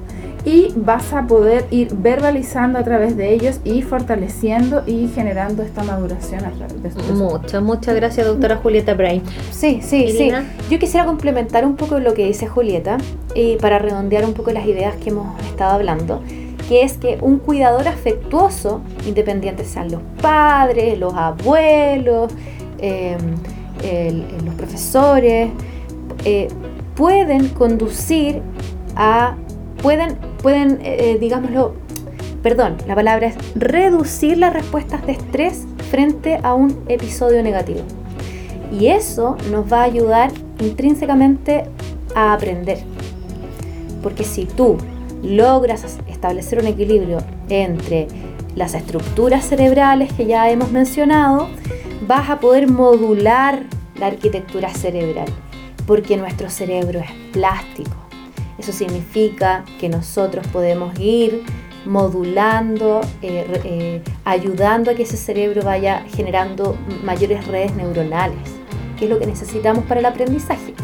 y 0.44 0.72
vas 0.76 1.12
a 1.12 1.22
poder 1.26 1.66
ir 1.70 1.94
verbalizando 1.94 2.78
a 2.78 2.82
través 2.82 3.16
de 3.16 3.32
ellos 3.32 3.60
y 3.64 3.80
fortaleciendo 3.82 4.82
y 4.86 5.08
generando 5.14 5.62
esta 5.62 5.84
maduración 5.84 6.44
a 6.44 6.50
través 6.50 6.82
de 6.82 6.90
su 6.90 7.12
Muchas, 7.14 7.62
muchas 7.62 7.94
gracias, 7.94 8.26
doctora 8.26 8.56
Julieta 8.56 8.94
Brain. 8.94 9.22
Sí, 9.52 9.78
sí, 9.82 10.08
sí. 10.10 10.32
Yo 10.68 10.78
quisiera 10.80 11.06
complementar 11.06 11.64
un 11.64 11.76
poco 11.76 11.98
lo 12.00 12.12
que 12.14 12.26
dice 12.26 12.46
Julieta 12.48 12.98
y 13.36 13.56
para 13.56 13.78
redondear 13.78 14.24
un 14.24 14.34
poco 14.34 14.50
las 14.50 14.66
ideas 14.66 14.96
que 14.96 15.10
hemos 15.10 15.40
estado 15.44 15.74
hablando, 15.74 16.20
que 16.68 16.82
es 16.82 16.94
que 16.94 17.18
un 17.22 17.38
cuidador 17.38 17.86
afectuoso, 17.86 18.80
independientes 19.06 19.68
sean 19.68 19.92
los 19.92 20.00
padres, 20.20 20.98
los 20.98 21.14
abuelos, 21.14 22.32
eh, 22.80 23.16
el- 23.84 24.24
los 24.44 24.54
profesores, 24.56 25.50
eh, 26.24 26.48
pueden 26.96 27.48
conducir 27.48 28.42
a, 28.96 29.36
pueden, 29.82 30.16
pueden 30.42 30.78
eh, 30.82 31.16
digámoslo, 31.20 31.74
perdón, 32.42 32.76
la 32.86 32.94
palabra 32.94 33.28
es 33.28 33.34
reducir 33.54 34.38
las 34.38 34.52
respuestas 34.52 35.06
de 35.06 35.12
estrés 35.12 35.66
frente 35.90 36.38
a 36.42 36.54
un 36.54 36.84
episodio 36.88 37.42
negativo. 37.42 37.80
Y 38.72 38.88
eso 38.88 39.36
nos 39.50 39.70
va 39.70 39.80
a 39.80 39.84
ayudar 39.84 40.30
intrínsecamente 40.60 41.64
a 42.14 42.32
aprender. 42.32 42.78
Porque 44.02 44.24
si 44.24 44.44
tú 44.44 44.78
logras 45.22 45.98
establecer 46.08 46.58
un 46.58 46.66
equilibrio 46.66 47.18
entre 47.48 48.08
las 48.56 48.74
estructuras 48.74 49.44
cerebrales 49.44 50.12
que 50.12 50.26
ya 50.26 50.50
hemos 50.50 50.72
mencionado, 50.72 51.48
vas 52.06 52.30
a 52.30 52.40
poder 52.40 52.68
modular 52.68 53.62
la 53.98 54.06
arquitectura 54.06 54.72
cerebral. 54.74 55.28
Porque 55.86 56.16
nuestro 56.16 56.48
cerebro 56.50 57.00
es 57.00 57.10
plástico. 57.32 57.96
Eso 58.58 58.72
significa 58.72 59.64
que 59.80 59.88
nosotros 59.88 60.46
podemos 60.48 60.98
ir 60.98 61.42
modulando, 61.84 63.00
eh, 63.22 63.46
eh, 63.64 64.02
ayudando 64.24 64.90
a 64.90 64.94
que 64.94 65.02
ese 65.02 65.16
cerebro 65.16 65.62
vaya 65.62 66.04
generando 66.14 66.76
mayores 67.02 67.46
redes 67.46 67.74
neuronales, 67.74 68.38
que 68.98 69.06
es 69.06 69.10
lo 69.10 69.18
que 69.18 69.26
necesitamos 69.26 69.84
para 69.84 70.00
el 70.00 70.06
aprendizaje. 70.06 70.74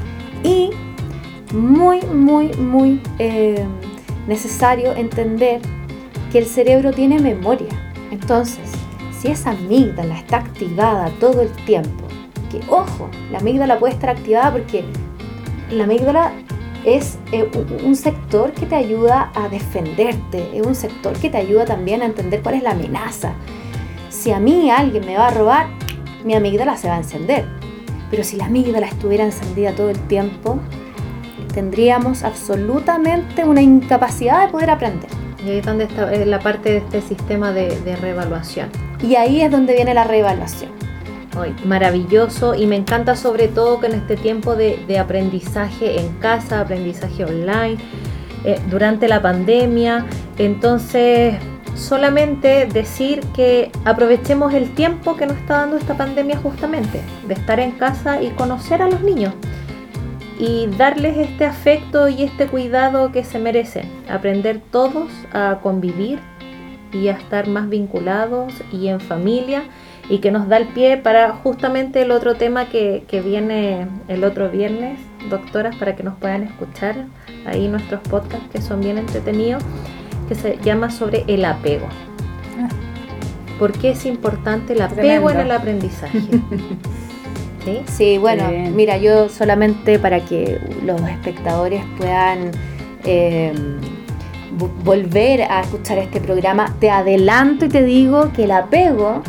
Y 0.43 0.71
muy, 1.53 2.01
muy, 2.03 2.49
muy 2.55 3.01
eh, 3.19 3.65
necesario 4.27 4.95
entender 4.95 5.61
que 6.33 6.39
el 6.39 6.47
cerebro 6.47 6.93
tiene 6.93 7.21
memoria. 7.21 7.69
Entonces, 8.11 8.71
si 9.19 9.29
esa 9.29 9.51
amígdala 9.51 10.19
está 10.19 10.39
activada 10.39 11.11
todo 11.21 11.43
el 11.43 11.51
tiempo, 11.65 12.08
que 12.51 12.61
ojo, 12.69 13.09
la 13.31 13.39
amígdala 13.39 13.79
puede 13.79 13.95
estar 13.95 14.11
activada 14.11 14.53
porque 14.53 14.85
la 15.71 15.85
amígdala 15.85 16.33
es 16.85 17.19
eh, 17.33 17.49
un- 17.85 17.97
sector 17.97 18.53
que 18.53 18.65
te 18.67 18.75
ayuda 18.77 19.31
a 19.35 19.49
defenderte, 19.49 20.57
es 20.57 20.67
un 20.67 20.75
sector 20.75 21.13
que 21.15 21.29
te 21.29 21.37
ayuda 21.37 21.65
también 21.65 22.03
a 22.03 22.07
entender 22.07 22.41
cuál 22.43 22.55
es 22.55 22.63
la 22.63 22.71
amenaza. 22.71 23.33
Si 24.09 24.31
a 24.33 24.39
mí 24.41 24.71
alguien 24.71 25.05
me 25.05 25.17
va 25.17 25.27
a 25.29 25.31
robar, 25.31 25.67
mi 26.25 26.35
amígdala 26.35 26.77
se 26.77 26.89
va 26.89 26.95
a 26.95 26.99
encender. 26.99 27.45
Pero 28.11 28.25
si 28.25 28.37
la 28.37 28.47
amígdala 28.47 28.87
estuviera 28.87 29.25
encendida 29.25 29.73
todo 29.73 29.91
el 29.91 29.99
tiempo, 30.07 30.59
tendríamos 31.53 32.23
absolutamente 32.23 33.45
una 33.45 33.61
incapacidad 33.61 34.47
de 34.47 34.53
poder 34.53 34.71
aprender. 34.71 35.11
Y 35.45 35.51
ahí 35.51 35.59
es 35.59 35.67
donde 35.67 35.85
está 35.85 36.13
eh, 36.15 36.25
la 36.27 36.39
parte 36.41 36.71
de 36.71 36.77
este 36.79 37.01
sistema 37.03 37.53
de, 37.53 37.79
de 37.81 37.97
reevaluación. 37.97 38.71
Y 39.03 39.17
ahí 39.17 39.41
es 39.43 39.51
donde 39.51 39.75
viene 39.75 39.93
la 39.95 40.05
reevaluación. 40.05 40.71
Maravilloso. 41.65 42.55
Y 42.55 42.67
me 42.67 42.77
encanta 42.77 43.17
sobre 43.17 43.49
todo 43.49 43.81
que 43.81 43.87
en 43.87 43.95
este 43.95 44.17
tiempo 44.17 44.57
de, 44.57 44.85
de 44.87 44.99
aprendizaje 44.99 46.01
en 46.01 46.15
casa, 46.15 46.61
aprendizaje 46.61 47.25
online, 47.25 47.79
eh, 48.45 48.61
durante 48.71 49.09
la 49.09 49.21
pandemia, 49.21 50.07
entonces 50.39 51.35
solamente 51.75 52.67
decir 52.67 53.21
que 53.35 53.71
aprovechemos 53.85 54.55
el 54.55 54.75
tiempo 54.75 55.17
que 55.17 55.27
nos 55.27 55.37
está 55.37 55.59
dando 55.59 55.77
esta 55.77 55.97
pandemia 55.97 56.37
justamente, 56.39 57.01
de 57.27 57.35
estar 57.35 57.59
en 57.61 57.73
casa 57.73 58.23
y 58.23 58.31
conocer 58.31 58.83
a 58.83 58.89
los 58.89 59.01
niños 59.01 59.35
y 60.39 60.69
darles 60.79 61.17
este 61.17 61.45
afecto 61.45 62.09
y 62.09 62.23
este 62.23 62.47
cuidado 62.47 63.11
que 63.11 63.25
se 63.25 63.39
merecen, 63.41 63.91
aprender 64.09 64.61
todos 64.71 65.11
a 65.33 65.59
convivir 65.63 66.21
y 66.93 67.09
a 67.09 67.13
estar 67.13 67.49
más 67.49 67.69
vinculados 67.69 68.55
y 68.73 68.89
en 68.89 69.01
familia 69.01 69.65
y 70.11 70.19
que 70.19 70.31
nos 70.31 70.49
da 70.49 70.57
el 70.57 70.67
pie 70.69 70.97
para 70.97 71.33
justamente 71.33 72.01
el 72.03 72.11
otro 72.11 72.35
tema 72.37 72.67
que, 72.69 73.05
que 73.09 73.21
viene 73.21 73.87
el 74.09 74.25
otro 74.25 74.49
viernes 74.51 74.99
doctoras 75.29 75.77
para 75.77 75.97
que 75.97 76.03
nos 76.03 76.15
puedan 76.17 76.43
escuchar 76.45 77.05
ahí 77.47 77.69
nuestros 77.69 78.01
podcasts 78.09 78.47
que 78.53 78.61
son 78.63 78.81
bien 78.81 78.97
entretenidos, 78.99 79.63
que 80.29 80.35
se 80.35 80.57
llama 80.63 80.91
sobre 80.91 81.25
el 81.29 81.45
apego. 81.45 81.87
¿Por 83.59 83.73
qué 83.73 83.91
es 83.91 84.07
importante 84.07 84.73
el 84.73 84.83
apego 84.83 85.03
Tremendo. 85.03 85.31
en 85.31 85.41
el 85.41 85.51
aprendizaje? 85.51 86.21
¿Sí? 87.65 87.81
Sí, 87.87 88.19
bueno, 88.19 88.49
Bien. 88.49 88.75
mira, 88.77 88.97
yo 88.99 89.29
solamente 89.29 89.99
para 89.99 90.21
que 90.21 90.59
los 90.87 91.01
espectadores 91.09 91.83
puedan 91.99 92.53
eh, 93.05 93.53
vo- 94.57 94.71
volver 94.85 95.43
a 95.43 95.63
escuchar 95.63 95.99
este 95.99 96.21
programa, 96.21 96.73
te 96.79 96.89
adelanto 96.91 97.65
y 97.65 97.69
te 97.69 97.83
digo 97.83 98.33
que 98.33 98.45
el 98.45 98.53
apego 98.53 99.23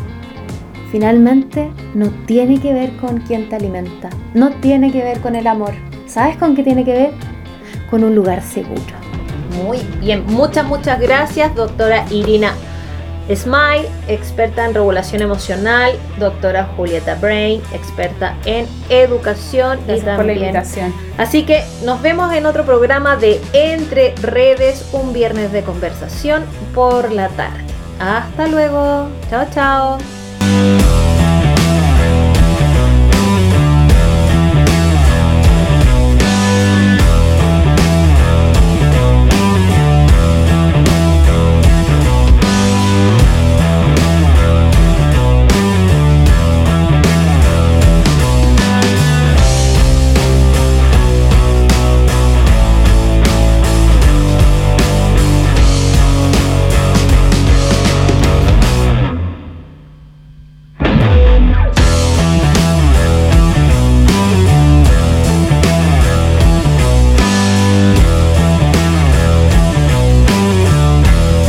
finalmente 0.90 1.70
no 1.94 2.08
tiene 2.26 2.60
que 2.60 2.72
ver 2.72 2.96
con 2.96 3.18
quién 3.20 3.48
te 3.48 3.56
alimenta, 3.56 4.10
no 4.34 4.50
tiene 4.50 4.92
que 4.92 5.02
ver 5.02 5.20
con 5.20 5.36
el 5.36 5.46
amor. 5.46 5.72
¿Sabes 6.06 6.36
con 6.36 6.54
qué 6.56 6.62
tiene 6.62 6.84
que 6.84 6.92
ver? 6.92 7.10
Con 7.90 8.04
un 8.04 8.14
lugar 8.14 8.42
seguro. 8.42 8.80
Muy 9.64 9.78
bien, 10.00 10.24
muchas, 10.26 10.66
muchas 10.66 11.00
gracias, 11.00 11.54
doctora 11.54 12.04
Irina 12.10 12.52
Smile, 13.34 13.88
experta 14.08 14.64
en 14.64 14.74
regulación 14.74 15.22
emocional, 15.22 15.92
doctora 16.18 16.68
Julieta 16.76 17.14
Brain, 17.16 17.62
experta 17.72 18.36
en 18.44 18.66
educación 18.88 19.78
y 19.82 19.86
Gracias 19.86 20.16
por 20.16 20.26
la 20.26 20.32
también. 20.32 20.38
invitación. 20.38 20.94
Así 21.16 21.44
que 21.44 21.62
nos 21.84 22.02
vemos 22.02 22.32
en 22.32 22.46
otro 22.46 22.64
programa 22.64 23.16
de 23.16 23.40
Entre 23.52 24.14
Redes, 24.16 24.88
un 24.92 25.12
viernes 25.12 25.52
de 25.52 25.62
conversación 25.62 26.44
por 26.74 27.12
la 27.12 27.28
tarde. 27.28 27.64
Hasta 28.00 28.48
luego, 28.48 29.08
chao, 29.28 29.46
chao. 29.54 30.19